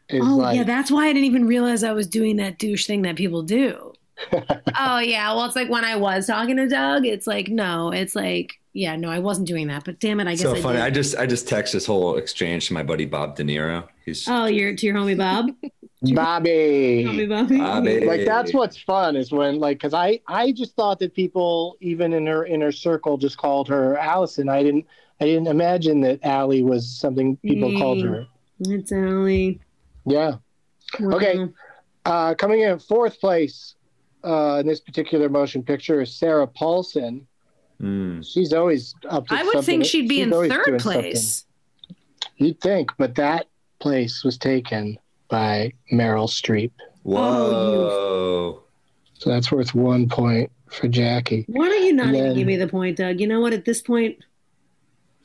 [0.09, 2.87] is Oh like yeah, that's why I didn't even realize I was doing that douche
[2.87, 3.93] thing that people do.
[4.79, 8.15] oh yeah, well it's like when I was talking to Doug, it's like no, it's
[8.15, 9.85] like yeah, no, I wasn't doing that.
[9.85, 10.77] But damn it, I guess so I funny.
[10.77, 10.85] did.
[10.85, 13.89] I just I just text this whole exchange to my buddy Bob De Niro.
[14.11, 15.51] He's oh, you're to your homie Bob.
[16.15, 17.05] Bobby.
[17.07, 17.59] Homie Bobby.
[17.59, 18.05] Bobby.
[18.07, 22.13] Like that's what's fun is when like because I I just thought that people even
[22.13, 24.49] in her inner circle just called her Alison.
[24.49, 24.87] I didn't
[25.21, 28.27] I didn't imagine that Allie was something people called her.
[28.61, 29.61] It's Allie.
[30.07, 30.37] Yeah.
[31.01, 31.47] Okay.
[32.07, 33.75] Uh, coming in fourth place
[34.25, 37.27] uh, in this particular motion picture is Sarah Paulson.
[37.81, 38.27] Mm.
[38.27, 40.79] She's always up to I would something- think she'd be she's in third doing something.
[40.79, 41.45] place.
[42.37, 43.47] You'd think, but that
[43.81, 46.73] place was taken by Meryl Streep.
[47.03, 47.21] Whoa.
[47.21, 48.63] Oh,
[49.15, 51.45] so that's worth one point for Jackie.
[51.49, 53.21] Why don't you not And even give me the point, Doug?
[53.21, 53.53] You know what?
[53.53, 54.19] At this point,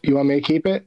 [0.03, 0.85] You want me to keep it?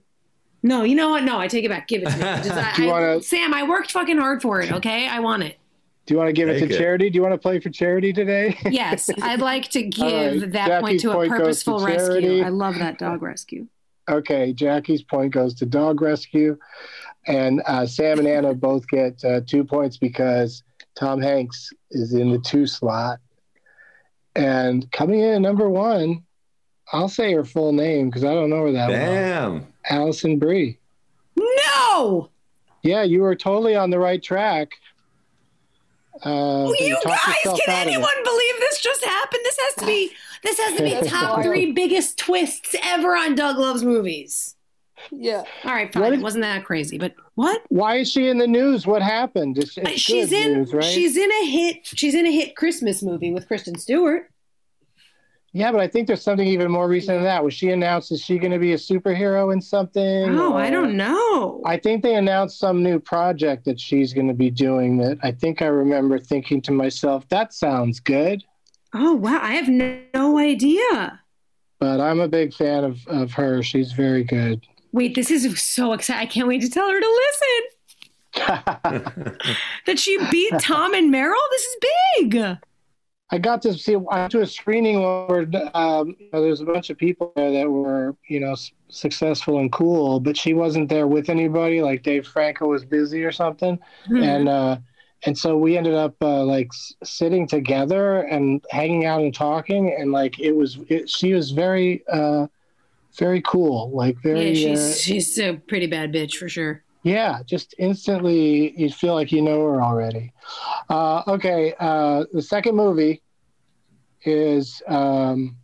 [0.62, 0.82] no.
[0.82, 1.24] You know what?
[1.24, 1.88] No, I take it back.
[1.88, 2.22] Give it to me.
[2.22, 4.72] Just, I, Do you I- wanna- Sam, I worked fucking hard for it.
[4.72, 5.56] Okay, I want it.
[6.06, 6.78] Do you want to give it to it.
[6.78, 7.10] charity?
[7.10, 8.56] Do you want to play for charity today?
[8.70, 11.42] Yes, I'd like to give All right, that point to a point goes to
[11.72, 12.28] purposeful charity.
[12.28, 12.44] rescue.
[12.44, 13.66] I love that dog rescue.
[14.08, 16.56] Okay, Jackie's point goes to dog rescue,
[17.28, 20.62] and uh, Sam and Anna both get uh, two points because
[20.96, 23.20] Tom Hanks is in the two slot.
[24.34, 26.24] And coming in at number one,
[26.92, 28.98] I'll say her full name because I don't know her that well.
[28.98, 29.66] Damn.
[29.88, 30.78] Alison Brie.
[31.36, 32.30] No,
[32.82, 34.72] Yeah, you were totally on the right track.
[36.22, 37.68] Uh, but you guys, can out of it.
[37.68, 39.40] anyone believe this just happened?
[39.44, 40.12] This has to be
[40.42, 44.56] this has to be top three biggest twists ever on Doug Loves movies.
[45.10, 45.42] Yeah.
[45.64, 46.02] All right, fine.
[46.02, 47.62] What it is- wasn't that crazy, but what?
[47.68, 48.86] Why is she in the news?
[48.86, 49.58] What happened?
[49.58, 50.84] It's, it's she's in news, right?
[50.84, 54.30] she's in a hit she's in a hit Christmas movie with Kristen Stewart.
[55.52, 57.42] Yeah, but I think there's something even more recent than that.
[57.42, 58.12] Was she announced?
[58.12, 60.38] Is she going to be a superhero in something?
[60.38, 61.62] Oh, I don't know.
[61.64, 64.98] I think they announced some new project that she's going to be doing.
[64.98, 68.44] That I think I remember thinking to myself, "That sounds good."
[68.94, 71.20] Oh wow, I have no, no idea.
[71.78, 73.62] But I'm a big fan of of her.
[73.62, 74.66] She's very good.
[74.92, 76.22] Wait, this is so exciting.
[76.22, 77.62] I can't wait to tell her to listen.
[79.86, 81.34] that she beat Tom and Meryl?
[81.50, 81.76] This is
[82.20, 82.56] big.
[83.30, 83.94] I got to see.
[83.94, 87.52] I went to a screening where um, you know, there's a bunch of people there
[87.52, 91.82] that were, you know, s- successful and cool, but she wasn't there with anybody.
[91.82, 93.78] Like Dave Franco was busy or something,
[94.08, 94.24] Mhm.
[94.24, 94.76] and uh,
[95.24, 99.94] and so we ended up uh, like s- sitting together and hanging out and talking,
[99.98, 100.78] and like it was.
[100.88, 102.46] It, she was very, uh,
[103.18, 103.90] very cool.
[103.90, 104.52] Like very.
[104.52, 106.82] yeah, uh, she's she's a pretty bad bitch for sure.
[107.02, 110.32] yeah, just instantly you feel like you know her already.
[110.88, 113.22] Uh, okay, uh, the second movie
[114.24, 115.56] is, um,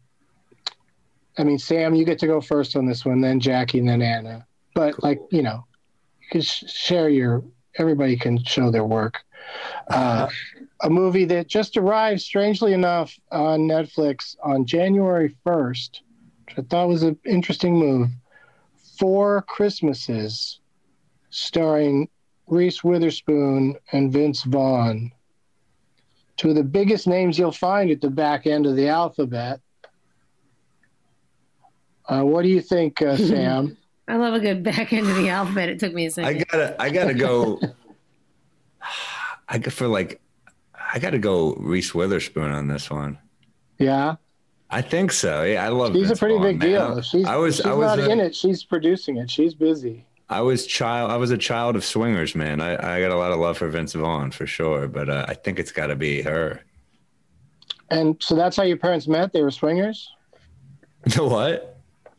[1.38, 4.02] I mean, Sam, you get to go first on this one, then Jackie, and then
[4.02, 4.46] Anna.
[4.74, 5.64] But like you know,
[6.22, 7.44] you can sh- share your.
[7.76, 9.20] Everybody can show their work.
[9.88, 10.28] Uh,
[10.82, 16.03] a movie that just arrived, strangely enough, on Netflix on January first,
[16.46, 18.08] which I thought was an interesting move.
[18.98, 20.60] Four Christmases
[21.30, 22.08] starring
[22.46, 25.10] Reese Witherspoon and Vince Vaughn.
[26.36, 29.60] Two of the biggest names you'll find at the back end of the alphabet.
[32.06, 33.76] Uh, what do you think, uh, Sam?
[34.06, 35.70] I love a good back end of the alphabet.
[35.70, 36.36] It took me a second.
[36.36, 37.58] I gotta I gotta go.
[39.48, 40.20] I go for like
[40.92, 43.18] I gotta go Reese Witherspoon on this one.
[43.78, 44.16] Yeah,
[44.74, 45.42] I think so.
[45.44, 45.92] Yeah, I love.
[45.94, 46.68] she's a pretty Vaughn, big man.
[46.68, 47.00] deal.
[47.02, 48.34] She's, I was she's I was not a- in it.
[48.34, 49.30] She's producing it.
[49.30, 50.04] She's busy.
[50.28, 51.10] I was child.
[51.12, 52.60] I was a child of swingers, man.
[52.60, 55.34] I, I got a lot of love for Vince Vaughn for sure, but uh, I
[55.34, 56.60] think it's got to be her.
[57.90, 59.32] And so that's how your parents met.
[59.32, 60.10] They were swingers.
[61.06, 61.73] The what?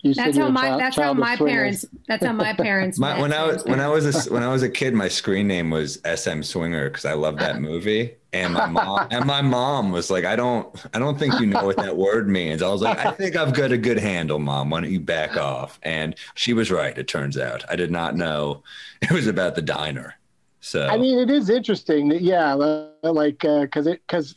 [0.05, 1.51] You That's how my child- that's how child of my swingers.
[1.51, 4.49] parents that's how my parents My, when I was when I was a, when I
[4.49, 8.13] was a kid, my screen name was SM Swinger because I loved that movie.
[8.31, 11.65] And my mom and my mom was like, I don't I don't think you know
[11.65, 12.61] what that word means.
[12.61, 14.69] I was like, I think I've got a good handle, mom.
[14.69, 15.79] Why don't you back off?
[15.81, 16.95] And she was right.
[16.95, 18.61] It turns out I did not know
[19.01, 20.15] it was about the diner.
[20.59, 24.35] So I mean, it is interesting that yeah, li- like uh, because it because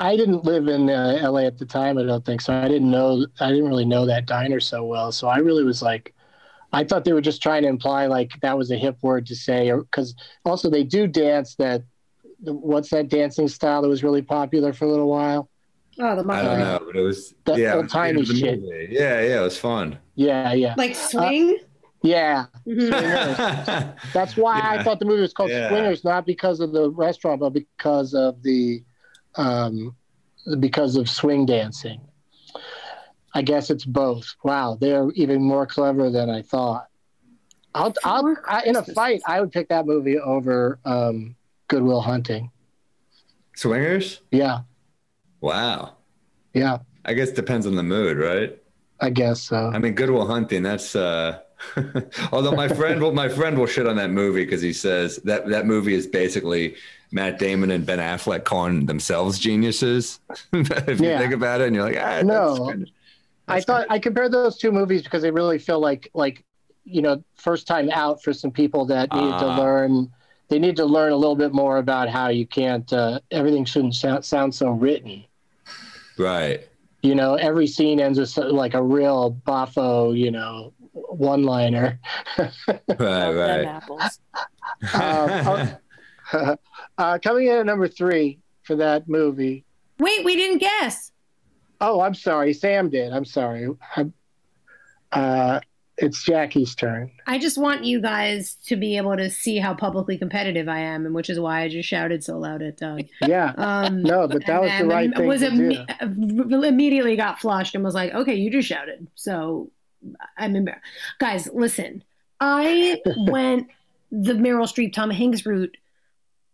[0.00, 1.98] I didn't live in uh, LA at the time.
[1.98, 2.54] I don't think so.
[2.54, 3.26] I didn't know.
[3.38, 5.12] I didn't really know that diner so well.
[5.12, 6.14] So I really was like,
[6.72, 9.36] I thought they were just trying to imply like that was a hip word to
[9.36, 11.82] say, or because also they do dance that.
[12.42, 15.50] What's that dancing style that was really popular for a little while?
[15.98, 18.62] Oh, the I don't know, but it was That yeah, it was the shit.
[18.62, 18.88] movie.
[18.90, 19.98] Yeah, yeah, it was fun.
[20.14, 21.58] Yeah, yeah, Like swing.
[22.02, 22.46] yeah.
[22.66, 24.12] Mhm.
[24.14, 25.68] That's why I thought the movie was called Yeah.
[25.68, 28.82] Swingers, not because of the restaurant, but because of the,
[29.36, 29.94] um,
[30.58, 32.00] because of swing dancing.
[33.34, 34.34] I guess it's both.
[34.42, 36.86] Wow, they're even more clever than I thought.
[37.74, 41.36] I'll, I'll I, in a fight, I would pick that movie over um,
[41.68, 42.50] Good Will Hunting.
[43.54, 44.20] Swingers?
[44.32, 44.60] Yeah,
[45.40, 45.96] Wow.
[46.54, 48.58] yeah, I guess depends on the mood, right?
[49.00, 49.70] I guess so.
[49.72, 50.62] I mean, Good Will Hunting.
[50.62, 51.38] That's uh,
[52.32, 55.46] although my friend will my friend will shit on that movie because he says that
[55.48, 56.76] that movie is basically
[57.12, 60.20] Matt Damon and Ben Affleck calling themselves geniuses.
[60.52, 62.54] if you think about it, and you're like, ah, No.
[62.54, 62.88] that's kind of-
[63.48, 66.44] I thought I compared those two movies because they really feel like like
[66.84, 69.58] you know first time out for some people that needed to Ah.
[69.58, 70.10] learn.
[70.48, 72.92] They need to learn a little bit more about how you can't.
[72.92, 75.24] Uh, everything shouldn't sound, sound so written.
[76.18, 76.66] right.
[77.02, 80.16] You know, every scene ends with like a real boffo.
[80.16, 81.98] You know, one liner.
[82.38, 83.64] Right, Them right.
[83.64, 84.20] apples.
[86.32, 86.56] um,
[86.98, 89.64] uh, coming in at number three for that movie.
[89.98, 91.12] Wait, we didn't guess.
[91.80, 92.52] Oh, I'm sorry.
[92.52, 93.12] Sam did.
[93.12, 93.68] I'm sorry.
[93.96, 94.06] I,
[95.12, 95.60] uh,
[95.96, 97.10] it's Jackie's turn.
[97.26, 101.04] I just want you guys to be able to see how publicly competitive I am,
[101.04, 103.02] and which is why I just shouted so loud at Doug.
[103.22, 103.52] Yeah.
[103.58, 106.62] Um, No, but that was the and right thing was to do.
[106.64, 109.70] immediately got flushed and was like, "Okay, you just shouted." So
[110.36, 110.84] I'm embarrassed.
[111.18, 112.04] Guys, listen.
[112.40, 113.68] I went
[114.10, 115.76] the Meryl Streep Tom Hanks route.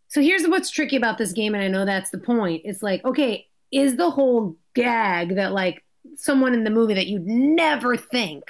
[0.09, 2.63] So here's what's tricky about this game, and I know that's the point.
[2.65, 5.85] It's like, okay, is the whole gag that like
[6.17, 8.45] someone in the movie that you'd never think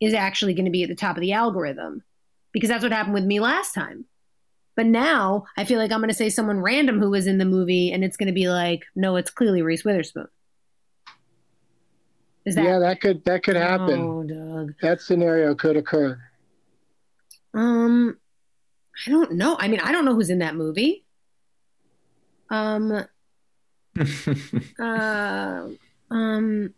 [0.00, 2.02] is actually going to be at the top of the algorithm?
[2.52, 4.04] Because that's what happened with me last time.
[4.76, 7.44] But now I feel like I'm going to say someone random who was in the
[7.44, 10.28] movie, and it's going to be like, no, it's clearly Reese Witherspoon.
[12.48, 12.64] Is that?
[12.64, 14.00] yeah, that could that could happen.
[14.00, 14.74] Oh, Doug.
[14.80, 16.18] That scenario could occur.
[17.52, 18.16] Um,
[19.06, 19.58] I don't know.
[19.60, 21.04] I mean, I don't know who's in that movie.
[22.48, 23.04] Um,
[24.78, 25.68] uh,
[26.10, 26.74] um.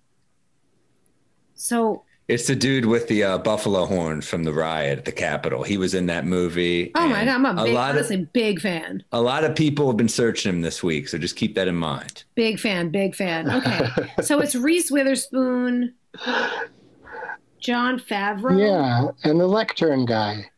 [1.54, 5.62] So, It's the dude with the uh, buffalo horn from the riot at the Capitol.
[5.62, 6.92] He was in that movie.
[6.94, 9.02] oh my god, I'm a big, lot honestly, of big fan.
[9.12, 11.76] a lot of people have been searching him this week, so just keep that in
[11.76, 12.24] mind.
[12.34, 13.50] Big fan, big fan.
[13.50, 13.88] Okay,
[14.22, 15.94] so it's Reese Witherspoon,
[17.58, 20.50] Jon Favreau, Yeah, and the lectern guy.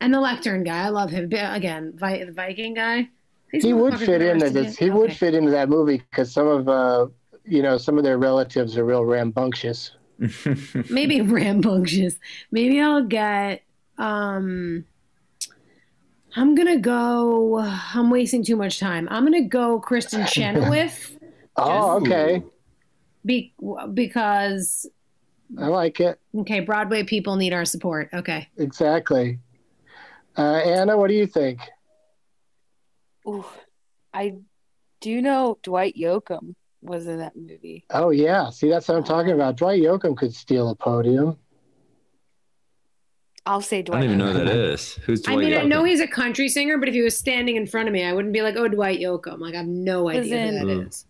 [0.00, 0.84] and the Lectern guy.
[0.84, 1.24] I love him.
[1.32, 3.08] Again, Vi- the Viking guy.
[3.52, 4.78] These He would fit are into this.
[4.80, 4.84] yet?
[4.84, 7.06] He would fit into that movie because some of uh,
[7.44, 9.92] you know, some of their relatives are real rambunctious.
[10.90, 12.16] Maybe rambunctious.
[12.50, 13.62] Maybe I'll get.
[13.98, 14.84] Um,
[16.34, 17.58] I'm gonna go.
[17.58, 19.08] I'm wasting too much time.
[19.10, 21.18] I'm gonna go Kristin Chenoweth
[21.56, 22.42] Oh, okay.
[23.24, 23.54] be,
[23.94, 24.86] because
[25.58, 26.20] I like it.
[26.40, 28.10] okay, Broadway people need our support.
[28.12, 29.38] Okay, Exactly.
[30.36, 31.60] Uh, Anna, what do you think?
[33.26, 33.46] Ooh,
[34.12, 34.34] I
[35.00, 37.84] do know Dwight Yoakam was in that movie.
[37.90, 39.56] Oh yeah, see that's what I'm talking about.
[39.56, 41.38] Dwight Yoakam could steal a podium.
[43.44, 43.98] I'll say Dwight.
[43.98, 44.94] I don't even know who that is.
[45.04, 45.32] Who's Dwight?
[45.32, 47.66] I Dwight mean I know he's a country singer, but if he was standing in
[47.66, 50.16] front of me, I wouldn't be like, "Oh, Dwight Yoakam." Like I have no Was
[50.18, 50.88] idea who in- that Mm.
[50.88, 51.05] is.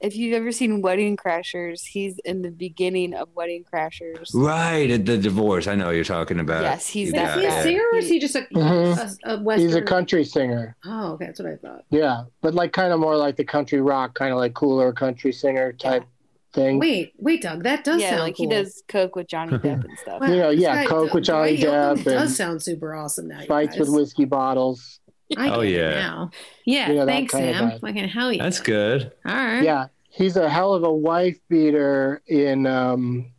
[0.00, 4.30] If you've ever seen Wedding Crashers, he's in the beginning of Wedding Crashers.
[4.34, 5.66] Right at the divorce.
[5.66, 6.62] I know what you're talking about.
[6.62, 7.50] Yes, he's You Is that he a it.
[7.50, 7.62] guy.
[7.62, 9.18] singer or is he just a, Mhm.
[9.24, 9.66] a, a Western?
[9.66, 10.74] He's a country singer.
[10.86, 11.84] Oh, okay, that's what I thought.
[11.90, 15.32] Yeah, but like kind of more like the country rock, kind of like cooler country
[15.32, 16.04] singer type
[16.52, 16.78] thing.
[16.78, 18.48] Wait, wait, Doug, that does yeah, sound like cool.
[18.48, 20.22] he does coke with Johnny Depp and stuff.
[20.22, 23.28] You know, this yeah, guy- Coke with Johnny Dwight Yoakam Depp does sound super awesome
[23.28, 23.40] now.
[23.40, 24.99] you Fights with whiskey bottles.
[25.36, 25.90] I Oh, yeah.
[25.94, 26.30] now.
[26.64, 27.78] Yeah, You know, thanks, Sam.
[27.80, 28.42] Fucking hell yeah.
[28.42, 29.12] That's good.
[29.26, 29.62] All right.
[29.62, 33.30] Yeah, he's a hell of a wife beater in um,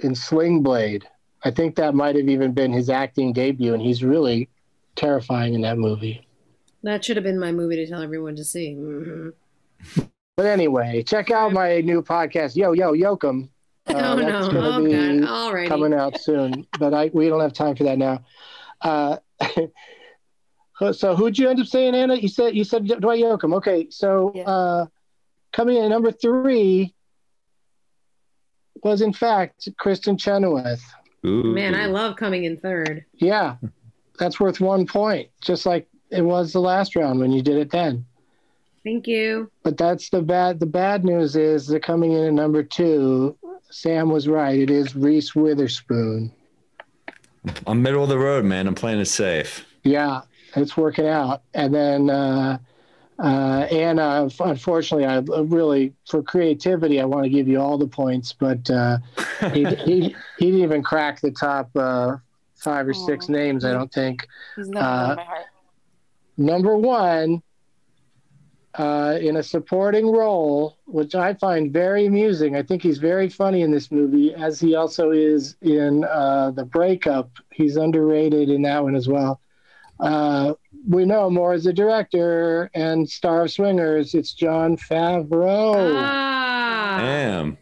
[0.00, 1.06] in Sling Blade.
[1.44, 4.48] I think that might have even been his acting debut, and he's really
[4.96, 6.26] terrifying in that movie.
[6.82, 8.74] That should have been my movie to tell everyone to see.
[8.74, 9.32] Mhm.
[10.36, 13.48] But anyway, check out my new podcast, Yo Yo Yokum.
[13.86, 14.22] Uh, oh no!
[14.30, 15.28] that's gonna Oh be god!
[15.28, 15.66] Alrighty.
[15.66, 18.22] coming out soon, but I we don't have time for that now.
[18.82, 19.16] Uh,
[20.92, 22.14] so who'd you end up saying, Anna?
[22.14, 23.54] You said you said Dwight Yoakam.
[23.56, 24.42] Okay, so Yeah.
[24.44, 24.86] uh,
[25.52, 26.94] coming in at number three
[28.82, 30.82] was in fact Kristin Chenoweth.
[31.26, 31.42] Ooh.
[31.54, 33.04] Man, I love coming in third.
[33.14, 33.56] Yeah,
[34.18, 37.70] that's worth one point, just like it was the last round when you did it
[37.70, 38.06] then.
[38.82, 39.50] Thank you.
[39.62, 40.58] But that's the bad.
[40.58, 43.36] The bad news is they're coming in at number two.
[43.70, 44.58] Sam was right.
[44.58, 46.32] It is Reese Witherspoon.
[47.66, 48.66] I'm middle of the road, man.
[48.66, 49.66] I'm playing it safe.
[49.84, 50.22] Yeah,
[50.56, 51.42] it's working out.
[51.54, 52.58] And then uh,
[53.18, 58.32] uh, Anna, unfortunately, I really for creativity, I want to give you all the points,
[58.32, 58.98] but uh,
[59.52, 60.00] he, he
[60.38, 62.16] he didn't even crack the top uh,
[62.56, 63.64] five or six names.
[63.64, 64.26] I don't think.
[64.56, 65.46] He's not Uh, in my heart.
[66.36, 67.42] number one
[68.74, 72.54] uh, in a supporting role, which I find very amusing.
[72.56, 76.64] I think he's very funny in this movie, as he also is in uh, The
[76.64, 77.30] Breakup.
[77.50, 79.40] He's underrated in that one as well.
[80.02, 80.54] Uh,
[80.88, 84.14] we know more as a director and star of Swingers.
[84.14, 85.94] It's Jon Favreau.
[85.96, 86.96] Ah.
[87.00, 87.58] Damn.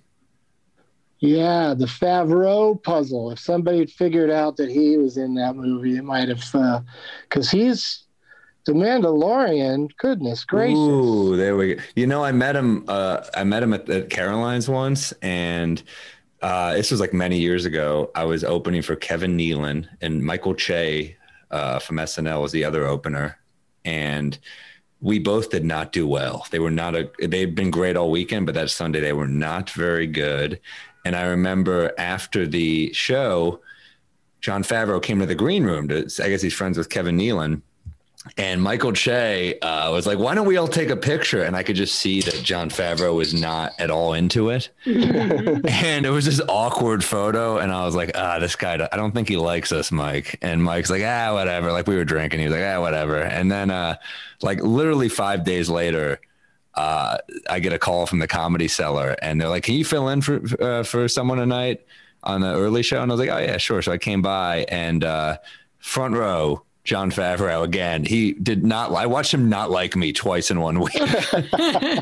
[1.21, 3.33] Yeah, the Favreau puzzle.
[3.33, 6.85] If somebody had figured out that he was in that movie, it might have,
[7.29, 8.05] because he's
[8.67, 9.91] the Mandalorian.
[9.99, 10.79] Goodness gracious.
[10.79, 11.83] Ooh, there we go.
[11.97, 12.85] You know, I met him.
[12.87, 15.83] Uh, I met him at, at Caroline's once, and
[16.41, 18.13] uh, this was like many years ago.
[18.15, 21.17] I was opening for Kevin Nealon and Michael Che
[21.51, 23.39] uh, from SNL was the other opener,
[23.85, 24.39] and
[25.01, 26.47] we both did not do well.
[26.51, 27.11] They were not a.
[27.21, 30.61] They'd been great all weekend, but that Sunday they were not very good.
[31.05, 33.61] And I remember after the show,
[34.41, 36.11] Jon Favreau came to the green room to.
[36.23, 37.63] I guess he's friends with Kevin Nealon.
[38.37, 41.63] And Michael Che uh, was like, "Why don't we all take a picture?" And I
[41.63, 46.27] could just see that Jon Favreau was not at all into it, and it was
[46.27, 47.59] this awkward photo.
[47.59, 50.63] And I was like, "Ah, this guy, I don't think he likes us, Mike." And
[50.63, 53.71] Mike's like, "Ah, whatever." Like we were drinking, he was like, "Ah, whatever." And then,
[53.71, 53.97] uh,
[54.43, 56.21] like literally five days later,
[56.75, 57.19] uh,
[57.51, 60.21] I get a call from the Comedy Cellar, and they're like, "Can you fill in
[60.21, 61.85] for uh, for someone tonight
[62.23, 64.65] on the early show?" And I was like, "Oh yeah, sure." So I came by,
[64.69, 65.39] and uh,
[65.79, 66.63] front row.
[66.89, 68.03] Jon Favreau again.
[68.03, 68.93] He did not.
[68.93, 70.95] I watched him not like me twice in one week.
[70.95, 72.01] yeah.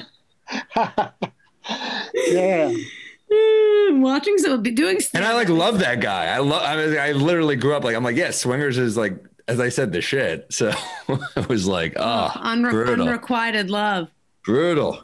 [3.28, 6.26] Mm, Watching so be doing and I like love that guy.
[6.26, 6.62] I love.
[6.62, 9.18] I, mean, I literally grew up like I'm like, yeah, swingers is like,
[9.48, 10.46] as I said, the shit.
[10.50, 10.70] So
[11.08, 14.08] it was like, oh, unre- unrequited love.
[14.44, 15.02] brutal.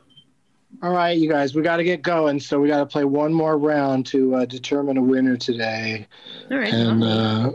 [0.80, 2.38] All right, you guys, we got to get going.
[2.38, 6.06] So we got to play one more round to uh, determine a winner today.
[6.52, 6.72] All right.
[6.72, 7.50] And uh,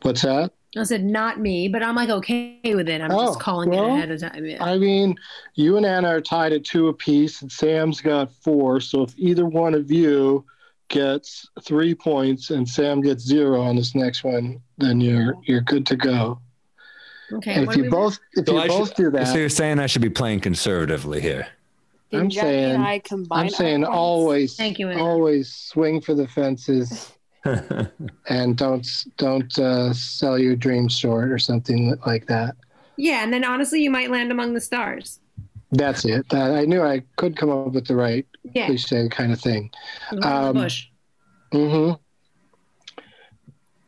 [0.00, 0.50] what's that?
[0.80, 3.00] I said not me, but I'm like okay with it.
[3.00, 4.44] I'm Oh, just calling well, it ahead of time.
[4.44, 4.62] Yeah.
[4.64, 5.16] I mean,
[5.54, 8.80] you and Anna are tied at two apiece, and Sam's got four.
[8.80, 10.44] So if either one of you
[10.88, 15.84] gets three points and Sam gets zero on this next one, then you're you're good
[15.86, 16.40] to go.
[17.32, 17.54] okay.
[17.54, 19.48] and if you we both if So you I both should- do that, So you're
[19.50, 21.46] saying I should be playing conservatively here?
[22.10, 23.94] Did I'm Jackie saying I combine I'm saying points?
[23.96, 25.04] always Thank you, Anna.
[25.04, 27.12] always swing for the fences
[28.28, 28.86] and don't
[29.16, 32.56] don't uh, sell your dreams short or something like that.
[32.96, 35.20] Yeah, and then honestly, you might land among the stars.
[35.70, 36.28] That's it.
[36.30, 38.66] That, I knew I could come up with the right Yeah.
[38.66, 39.70] cliche kind of thing.
[40.22, 40.86] Um, bush.
[41.52, 41.92] hmm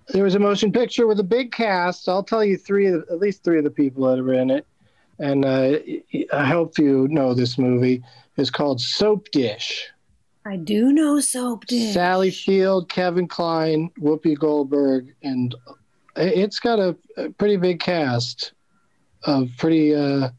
[0.09, 2.09] There was a motion picture with a big cast.
[2.09, 4.67] I'll tell you three, of at least three of the people that are in it,
[5.19, 5.79] and uh,
[6.33, 8.03] I hope you know this movie.
[8.37, 9.89] It's called Soap Dish.
[10.51, 11.95] I do know soap dish.
[11.95, 15.55] Sally Field, Kevin Kline, Whoopi Goldberg, and
[16.17, 18.53] it's got a, a pretty big cast
[19.23, 20.31] of pretty uh,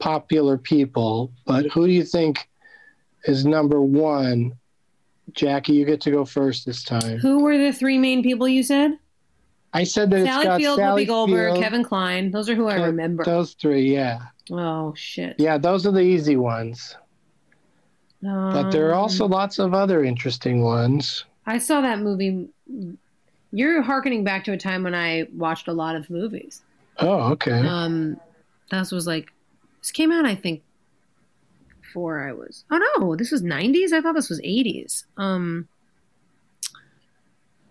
[0.00, 1.30] popular people.
[1.46, 2.48] But who do you think
[3.26, 4.52] is number one?
[5.30, 7.18] Jackie, you get to go first this time.
[7.18, 8.98] Who were the three main people you said?
[9.72, 12.32] I said that it's Sally got Field, Sally Whoopi Goldberg, Field, Kevin Kline.
[12.32, 13.22] Those are who I remember.
[13.24, 14.18] Those three, yeah,
[14.50, 15.36] Oh shit.
[15.38, 16.96] yeah, those are the easy ones.
[18.22, 21.24] But there are also Um, lots of other interesting ones.
[21.46, 22.48] I saw that movie.
[23.50, 26.62] You're harkening back to a time when I watched a lot of movies.
[26.98, 27.66] Oh, okay.
[27.66, 28.20] Um,
[28.70, 29.32] this was like
[29.80, 30.62] this came out, I think,
[31.82, 32.64] before I was.
[32.70, 33.92] Oh no, this was '90s.
[33.92, 35.04] I thought this was '80s.
[35.16, 35.66] Um,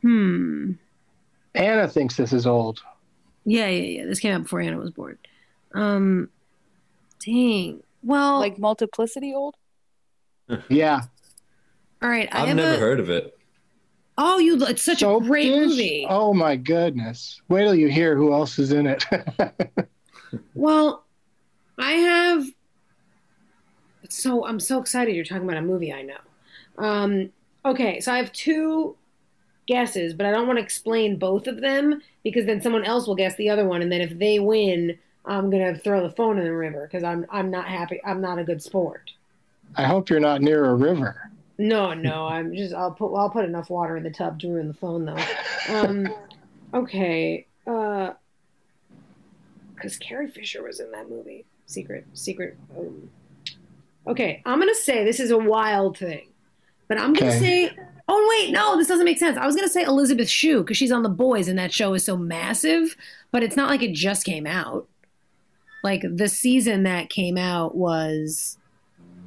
[0.01, 0.73] hmm.
[1.55, 2.81] Anna thinks this is old.
[3.45, 4.05] Yeah, yeah, yeah.
[4.05, 5.17] This came out before Anna was born.
[5.73, 6.29] Um,
[7.25, 7.83] dang.
[8.03, 9.55] Well, like multiplicity old.
[10.69, 11.01] Yeah.
[12.01, 12.29] all right.
[12.31, 13.37] I I've have never a, heard of it.
[14.17, 14.61] Oh, you!
[14.65, 15.57] It's such Soap a great Dish?
[15.57, 16.05] movie.
[16.09, 17.41] Oh my goodness!
[17.49, 19.05] Wait till you hear who else is in it.
[20.53, 21.05] Well,
[21.79, 22.47] I have.
[24.09, 26.17] So I'm so excited you're talking about a movie I know.
[26.77, 27.31] Um,
[27.65, 28.97] okay, so I have two
[29.67, 33.15] guesses, but I don't want to explain both of them because then someone else will
[33.15, 36.45] guess the other one, and then if they win, I'm gonna throw the phone in
[36.45, 38.01] the river because I'm I'm not happy.
[38.05, 39.11] I'm not a good sport.
[39.77, 41.31] I hope you're not near a river.
[41.57, 44.67] No, no, I'm just I'll put I'll put enough water in the tub to ruin
[44.67, 45.23] the phone though.
[45.69, 46.07] Um,
[46.73, 48.11] okay, uh,
[49.75, 52.57] because Carrie Fisher was in that movie, Secret Secret.
[52.77, 53.09] Um,
[54.07, 56.29] Okay, I'm gonna say this is a wild thing,
[56.87, 57.39] but I'm gonna Okay.
[57.39, 57.71] say.
[58.07, 59.37] Oh wait, no, this doesn't make sense.
[59.37, 62.03] I was gonna say Elizabeth Shue because she's on The Boys, and that show is
[62.03, 62.97] so massive.
[63.31, 64.87] But it's not like it just came out.
[65.83, 68.57] Like the season that came out was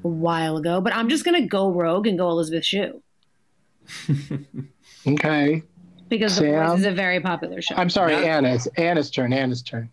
[0.05, 0.81] a while ago.
[0.81, 3.03] But I'm just gonna go rogue and go Elizabeth Shue
[5.07, 5.63] Okay.
[6.09, 7.75] because The Boys is a very popular show.
[7.77, 8.55] I'm sorry, Anna.
[8.55, 9.33] It's Anna's turn.
[9.33, 9.91] Anna's turn.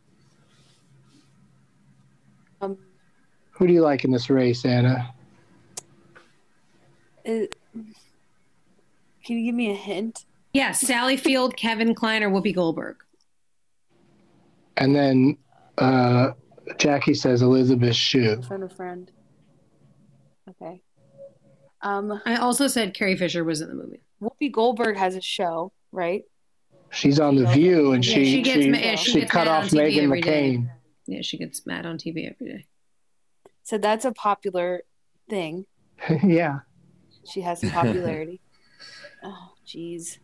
[2.61, 2.77] Um,
[3.51, 5.13] Who do you like in this race, Anna?
[7.27, 7.45] uh,
[9.23, 10.25] can you give me a hint?
[10.53, 12.97] Yeah, Sally Field, Kevin Kline, or Whoopi Goldberg.
[14.77, 15.37] And then
[15.77, 16.31] uh,
[16.77, 18.41] Jackie says Elizabeth Shue.
[18.41, 19.11] Friend of friend.
[20.51, 20.81] Okay.
[21.81, 24.01] Um, I also said Carrie Fisher was in the movie.
[24.21, 26.23] Whoopi Goldberg has a show, right?
[26.91, 29.31] She's on The View, and Yeah, she she gets she, ma- yeah, she she gets
[29.31, 30.57] cut mad on off TV Meghan every day.
[30.57, 30.69] McCain.
[31.07, 32.65] Yeah, she gets mad on TV every day.
[33.63, 34.81] So that's a popular
[35.29, 35.65] thing.
[36.23, 36.59] yeah.
[37.31, 38.41] She has some popularity.
[39.23, 40.17] oh, jeez.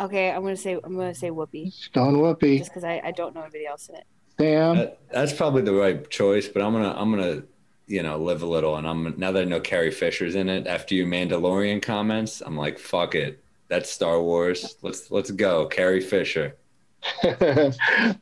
[0.00, 2.58] Okay, I'm gonna say I'm gonna say Whoopi, Going Whoopi.
[2.58, 4.04] just because I, I don't know anybody else in it.
[4.38, 4.76] Sam.
[4.76, 7.42] That- that's probably the right choice, but I'm gonna I'm gonna
[7.90, 10.66] you know live a little, and I'm now that I know Carrie Fisher's in it.
[10.68, 14.76] After you Mandalorian comments, I'm like, fuck it, that's Star Wars.
[14.82, 16.56] Let's let's go, Carrie Fisher.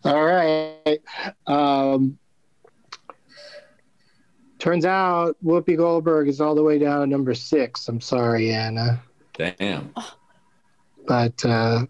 [0.04, 0.98] All right.
[1.46, 2.18] Um,
[4.58, 7.88] turns out Whoopi Goldberg is all the way down to number six.
[7.88, 9.02] I'm sorry, Anna,
[9.34, 9.92] Damn.
[11.06, 11.84] but uh,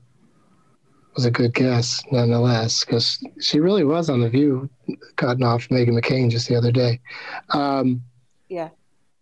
[1.19, 4.71] was a good guess nonetheless because she really was on The View,
[5.17, 7.01] cutting off Meghan McCain just the other day.
[7.51, 8.05] Um,
[8.49, 8.69] Yeah.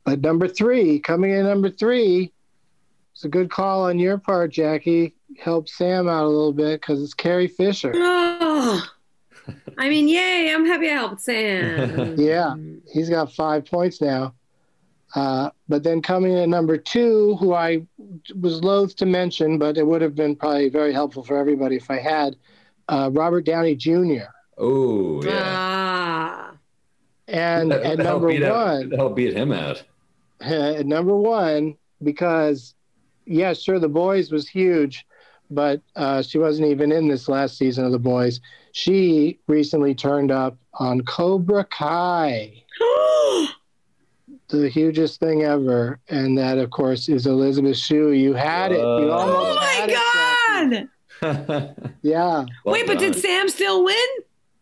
[0.05, 2.35] but number three, coming in number three,
[3.15, 5.15] it's a good call on your part, Jackie.
[5.39, 7.93] Help Sam out a little bit because it's Carrie Fisher.
[7.95, 8.87] Oh,
[9.79, 10.53] I mean, yay!
[10.53, 12.15] I'm happy I helped Sam.
[12.19, 12.57] Yeah,
[12.93, 14.35] he's got five points now.
[15.17, 17.87] Uh, but then coming in at number two, who I
[18.39, 21.91] was loath to mention, but it would have been probably very helpful for everybody if
[21.91, 22.37] I had,
[22.91, 24.27] uh, Robert Downey Jr.
[24.59, 25.31] Oh yeah.
[25.43, 26.51] Ah,
[27.29, 29.83] And Who at number beat out- one, who the hell beat him out?
[30.43, 32.75] at number one, because
[33.25, 35.07] yeah, sure, The Boys was huge,
[35.51, 38.41] but uh, she wasn't even in this last season of The Boys.
[38.73, 42.63] She recently turned up on Cobra Kai.
[44.49, 48.13] the hugest thing ever, and that, of course, is Elizabeth Shue.
[48.13, 48.79] You had it.
[48.79, 49.95] You almost oh my had it.
[49.95, 50.89] god!
[51.21, 51.93] Jackie.
[52.03, 52.45] Yeah.
[52.65, 53.17] Well Wait, but did.
[53.17, 53.97] Sam still win?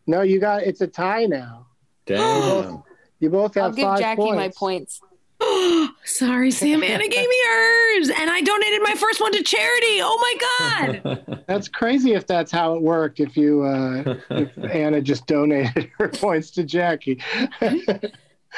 [0.07, 0.62] No, you got.
[0.62, 1.66] It's a tie now.
[2.07, 2.82] Damn.
[3.18, 4.37] You both have I'll give Jackie points.
[4.37, 5.01] my points.
[6.05, 6.82] Sorry, Sam.
[6.82, 9.99] Anna gave me hers, and I donated my first one to charity.
[10.01, 11.43] Oh my god!
[11.49, 13.20] That's crazy if that's how it worked.
[13.20, 17.20] If you, uh, if Anna just donated her points to Jackie.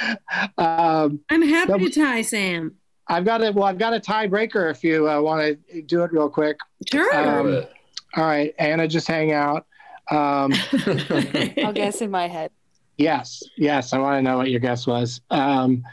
[0.58, 2.76] um, I'm happy Number- to tie Sam.
[3.08, 3.64] I've got a well.
[3.64, 4.68] I've got a tiebreaker.
[4.70, 6.58] If you uh, want to do it real quick.
[6.90, 7.14] Sure.
[7.16, 7.64] Um,
[8.16, 9.66] all right, Anna, just hang out.
[10.10, 10.52] Um,
[11.62, 12.50] I'll guess in my head.
[12.96, 13.92] Yes, yes.
[13.92, 15.20] I want to know what your guess was.
[15.30, 15.84] Um,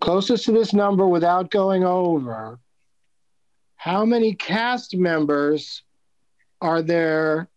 [0.00, 2.58] closest to this number without going over.
[3.76, 5.82] How many cast members
[6.60, 7.48] are there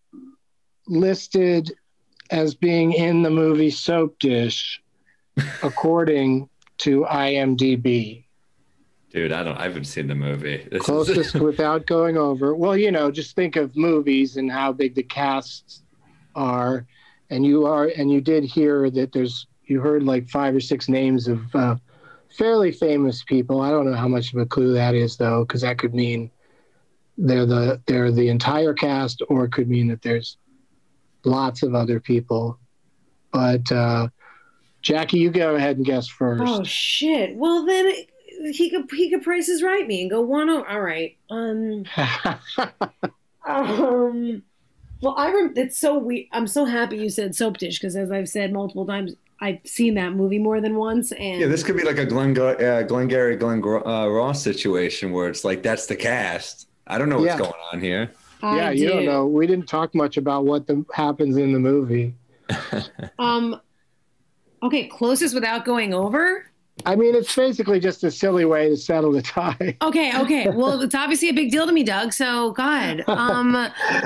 [0.88, 1.72] listed
[2.32, 4.82] as being in the movie Soap Dish,
[5.62, 6.50] according
[6.80, 8.26] to IMDb?
[9.12, 9.58] Dude, I don't.
[9.58, 10.58] I haven't seen the movie.
[10.72, 12.56] This is- Closest without going over.
[12.56, 15.84] Well, you know, just think of movies and how big the casts
[16.36, 16.88] are,
[17.30, 19.48] and you are, and you did hear that there's.
[19.66, 21.76] You heard like five or six names of uh,
[22.38, 23.62] fairly famous people.
[23.62, 26.30] I don't know how much of a clue that is, though, because that could mean
[27.18, 30.38] they're the they're the entire cast, or it could mean that there's
[31.24, 32.58] lots of other people.
[33.32, 34.10] But uh,
[34.84, 36.44] Jackie, you go ahead and guess first.
[36.46, 37.36] Oh shit!
[37.36, 37.94] Well then
[38.52, 40.64] he could he could price his right me and go one oh.
[40.64, 41.18] All right.
[41.30, 41.86] Um.
[43.48, 44.44] um.
[45.02, 46.30] Well, I rem- it's so we.
[46.32, 49.96] I'm so happy you said soap dish because as I've said multiple times, I've seen
[49.96, 51.12] that movie more than once.
[51.14, 55.30] And Yeah, this could be like a Glen, uh, Glengarry, Glen uh, Ross situation where
[55.30, 56.68] it's like that's the cast.
[56.88, 57.40] I don't know what's Yeah.
[57.40, 58.12] going on here.
[58.42, 59.26] I yeah, you don't know.
[59.26, 62.16] We didn't talk much about what the, happens in the movie.
[63.20, 63.60] Um.
[64.64, 66.48] Okay, closest without going over.
[66.86, 69.78] I mean, it's basically just a silly way to settle the tie.
[69.84, 70.50] Okay, okay.
[70.50, 72.14] Well, it's obviously a big deal to me, Doug.
[72.14, 73.56] So, God, um,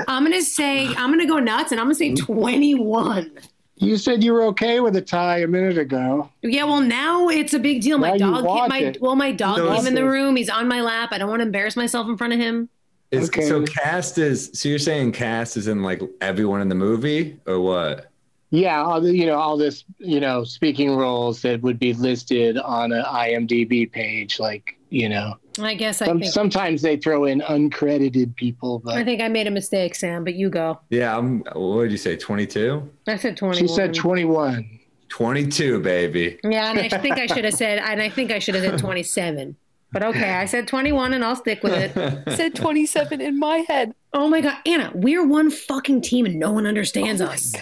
[0.06, 3.30] I'm gonna say I'm gonna go nuts, and I'm gonna say 21.
[3.76, 6.28] You said you were okay with a tie a minute ago.
[6.42, 7.96] Yeah, well, now it's a big deal.
[7.98, 8.98] My Now you dog, want my it.
[9.00, 10.34] well, my dog No, came in the room.
[10.36, 11.10] He's on my lap.
[11.12, 12.68] I don't want to embarrass myself in front of him.
[13.12, 13.42] Is, Okay.
[13.42, 17.60] So cast is so you're saying cast is in like everyone in the movie or
[17.60, 18.10] what?
[18.50, 22.56] Yeah, all the, you know, all this, you know, speaking roles that would be listed
[22.56, 25.34] on an IMDb page, like, you know.
[25.60, 29.28] I guess I Some, think sometimes they throw in uncredited people, but I think I
[29.28, 30.24] made a mistake, Sam.
[30.24, 30.78] But you go.
[30.88, 31.40] Yeah, I'm.
[31.52, 32.16] What did you say?
[32.16, 32.88] 22?
[33.08, 33.58] I said twenty.
[33.58, 34.78] she said 21.
[35.08, 36.38] 22, baby.
[36.44, 38.78] Yeah, and I think I should have said, and I think I should have said
[38.78, 39.56] twenty-seven.
[39.90, 41.96] But okay, I said twenty-one, and I'll stick with it.
[42.26, 43.94] I said 27 in my head.
[44.12, 47.54] Oh my god, Anna, we're one fucking team, and no one understands oh us.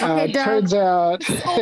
[0.00, 0.44] Uh, Doug.
[0.44, 1.28] turns out,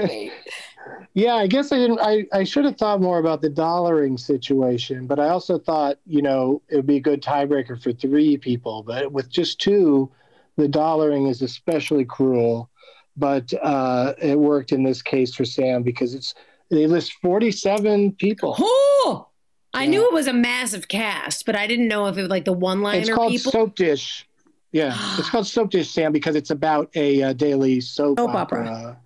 [1.15, 2.01] yeah, I guess I didn't.
[2.01, 6.23] I, I should have thought more about the dollaring situation, but I also thought, you
[6.23, 8.83] know, it would be a good tiebreaker for three people.
[8.83, 10.11] But with just two,
[10.57, 12.71] the dollaring is especially cruel.
[13.17, 16.35] But uh, it worked in this case for Sam because it's
[16.71, 18.55] they list 47 people.
[18.59, 19.29] Oh,
[19.75, 22.45] I knew it was a massive cast, but I didn't know if it was like
[22.45, 23.53] the one-liner It's called people.
[23.53, 24.28] Soap Dish.
[24.73, 28.69] Yeah, it's called Soap Dish, Sam, because it's about a uh, daily soap, Soap opera.
[28.69, 28.99] opera.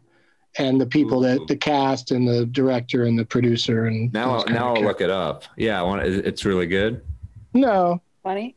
[0.58, 4.44] And the people that the cast and the director and the producer and Now, those
[4.44, 5.44] kind now I'll look it up.
[5.56, 6.02] Yeah, I want.
[6.02, 7.00] It's really good.
[7.54, 8.54] No, Funny.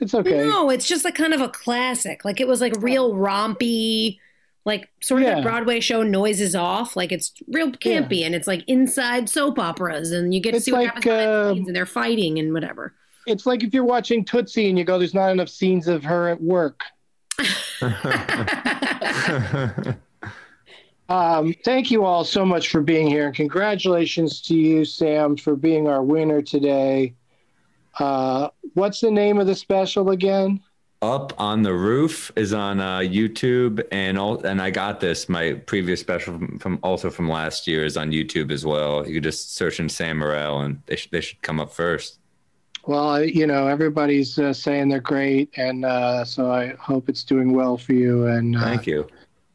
[0.00, 0.38] it's okay.
[0.46, 2.24] No, it's just like kind of a classic.
[2.24, 4.18] Like it was like real rompy,
[4.64, 5.34] like sort of Yeah.
[5.36, 6.96] that Broadway show Noises Off.
[6.96, 10.64] Like it's real campy and it's like inside soap operas and you get to It's
[10.64, 12.94] see what like, happens behind the uh, scenes and they're fighting and whatever.
[13.28, 16.28] It's like if you're watching Tootsie and you go, "There's not enough scenes of her
[16.28, 16.82] at work."
[21.08, 25.56] Um, thank you all so much for being here, and congratulations to you, Sam, for
[25.56, 27.14] being our winner today.
[27.98, 30.60] Uh, what's the name of the special again?
[31.00, 35.28] Up on the roof is on uh, YouTube, and all, and I got this.
[35.28, 39.06] My previous special from, from also from last year is on YouTube as well.
[39.06, 42.17] You could just search in Sam Morril, and they should they should come up first.
[42.88, 47.22] Well, I- you know, everybody's uh, saying they're great, and uh, so I hope it's
[47.22, 48.26] doing well for you.
[48.28, 49.06] And uh, Thank you.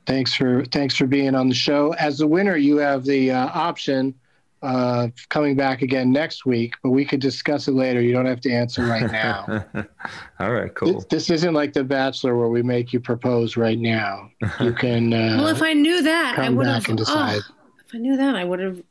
[0.06, 1.94] Thanks for thanks for being on the show.
[1.94, 4.14] As the winner, you have the uh, option
[4.62, 8.02] uh, of coming back again next week, but we could discuss it later.
[8.02, 9.66] You don't have to answer right now.
[10.40, 10.94] all right, cool.
[10.94, 14.30] This, this isn't like The Bachelor where we make you propose right now.
[14.60, 16.88] You can uh, well, if I knew that, I would have.
[16.88, 17.42] and decide.
[17.84, 18.84] if I knew that, I would have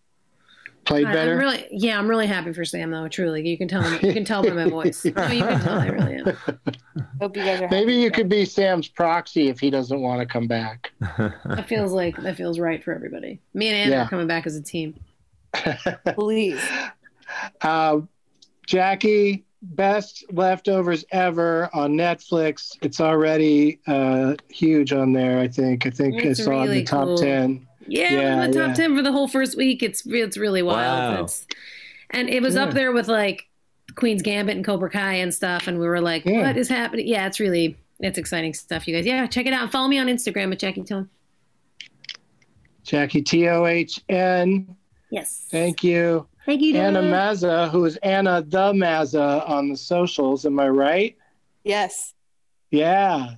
[0.93, 1.32] played God, better.
[1.32, 3.09] I'm really, yeah, I'm really happy for Sam though.
[3.09, 3.98] Truly, you can tell him.
[4.06, 5.05] You can tell by my voice.
[5.16, 5.78] No, you can tell.
[5.81, 6.24] I really am.
[7.20, 10.27] Hope you guys are Maybe you could be Sam's proxy if he doesn't want to
[10.27, 10.93] come back.
[11.44, 13.40] That feels like that feels right for everybody.
[13.55, 14.06] Me and Anna Yeah.
[14.06, 14.94] are coming back as a team.
[16.14, 16.60] Please.
[17.60, 18.01] Uh,
[18.66, 22.77] Jackie, best leftovers ever on Netflix.
[22.82, 25.39] It's already uh, huge on there.
[25.40, 25.86] I think.
[25.86, 27.19] I think It's it's on really the top cool.
[27.19, 27.66] ten.
[27.87, 28.75] Yeah, Yeah, the top yeah.
[28.75, 29.83] ten for the whole first week.
[29.83, 31.15] It's it's really wild.
[31.17, 31.25] Wow.
[31.25, 31.47] It's,
[32.11, 33.49] and it was up there with like
[33.95, 35.67] Queen's Gambit and Cobra Kai and stuff.
[35.67, 36.47] And we were like, Yeah.
[36.47, 37.07] what is happening?
[37.09, 39.07] Yeah, it's really it's exciting stuff, you guys.
[39.07, 39.71] Yeah, check it out.
[39.73, 41.09] Follow me on Instagram at Jackie Tohn.
[42.85, 44.77] Jackie T O H N.
[45.11, 45.47] Yes.
[45.51, 46.27] Thank you.
[46.47, 47.11] Thank you, Anna Doug.
[47.13, 50.45] Mazza, who is Anna the Mazza on the socials.
[50.45, 51.17] Am I right?
[51.65, 52.15] Yes.
[52.71, 53.35] Yeah.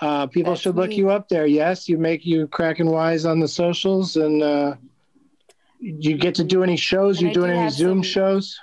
[0.00, 0.96] Uh, people That's should look me.
[0.96, 1.46] you up there.
[1.46, 4.74] Yes, you make you cracking wise on the socials, and uh,
[5.78, 7.18] you get to do any shows.
[7.18, 8.58] And You I doing do any Zoom some- shows?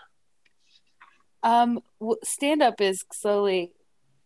[1.44, 1.80] Um,
[2.24, 3.72] stand up is slowly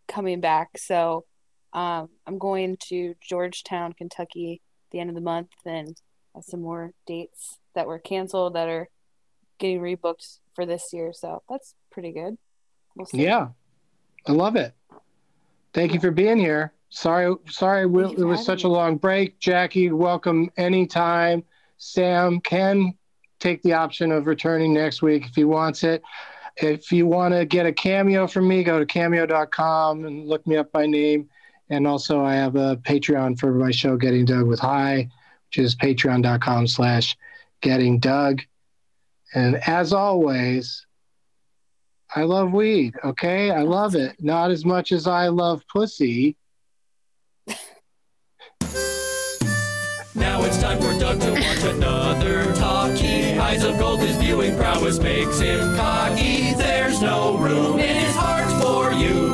[0.08, 0.76] coming back.
[0.78, 1.24] So,
[1.72, 5.96] um, I'm going to Georgetown, Kentucky, at the end of the month, and
[6.34, 8.88] have some more dates that were canceled that are
[9.58, 11.12] getting rebooked for this year.
[11.14, 12.36] So that's pretty good.
[12.94, 13.22] We'll see.
[13.22, 13.48] Yeah,
[14.26, 14.74] I love it.
[15.72, 16.72] Thank you for being here.
[16.88, 19.38] Sorry, sorry, you it was such a long break.
[19.38, 21.44] Jackie, welcome anytime.
[21.78, 22.94] Sam can
[23.38, 26.02] take the option of returning next week if he wants it.
[26.56, 30.56] If you want to get a cameo from me, go to cameo.com and look me
[30.56, 31.28] up by name.
[31.68, 35.10] And also, I have a Patreon for my show, Getting Doug with High,
[35.48, 37.16] which is patreon.com slash
[37.60, 38.42] Getting Doug.
[39.34, 40.86] And as always,
[42.14, 42.94] I love weed.
[43.04, 43.50] Okay.
[43.50, 44.16] I love it.
[44.20, 46.36] Not as much as I love pussy.
[50.26, 53.38] Now it's time for Doug to watch another talkie.
[53.38, 56.52] Eyes of gold, his viewing prowess makes him cocky.
[56.54, 59.32] There's no room in his heart for you.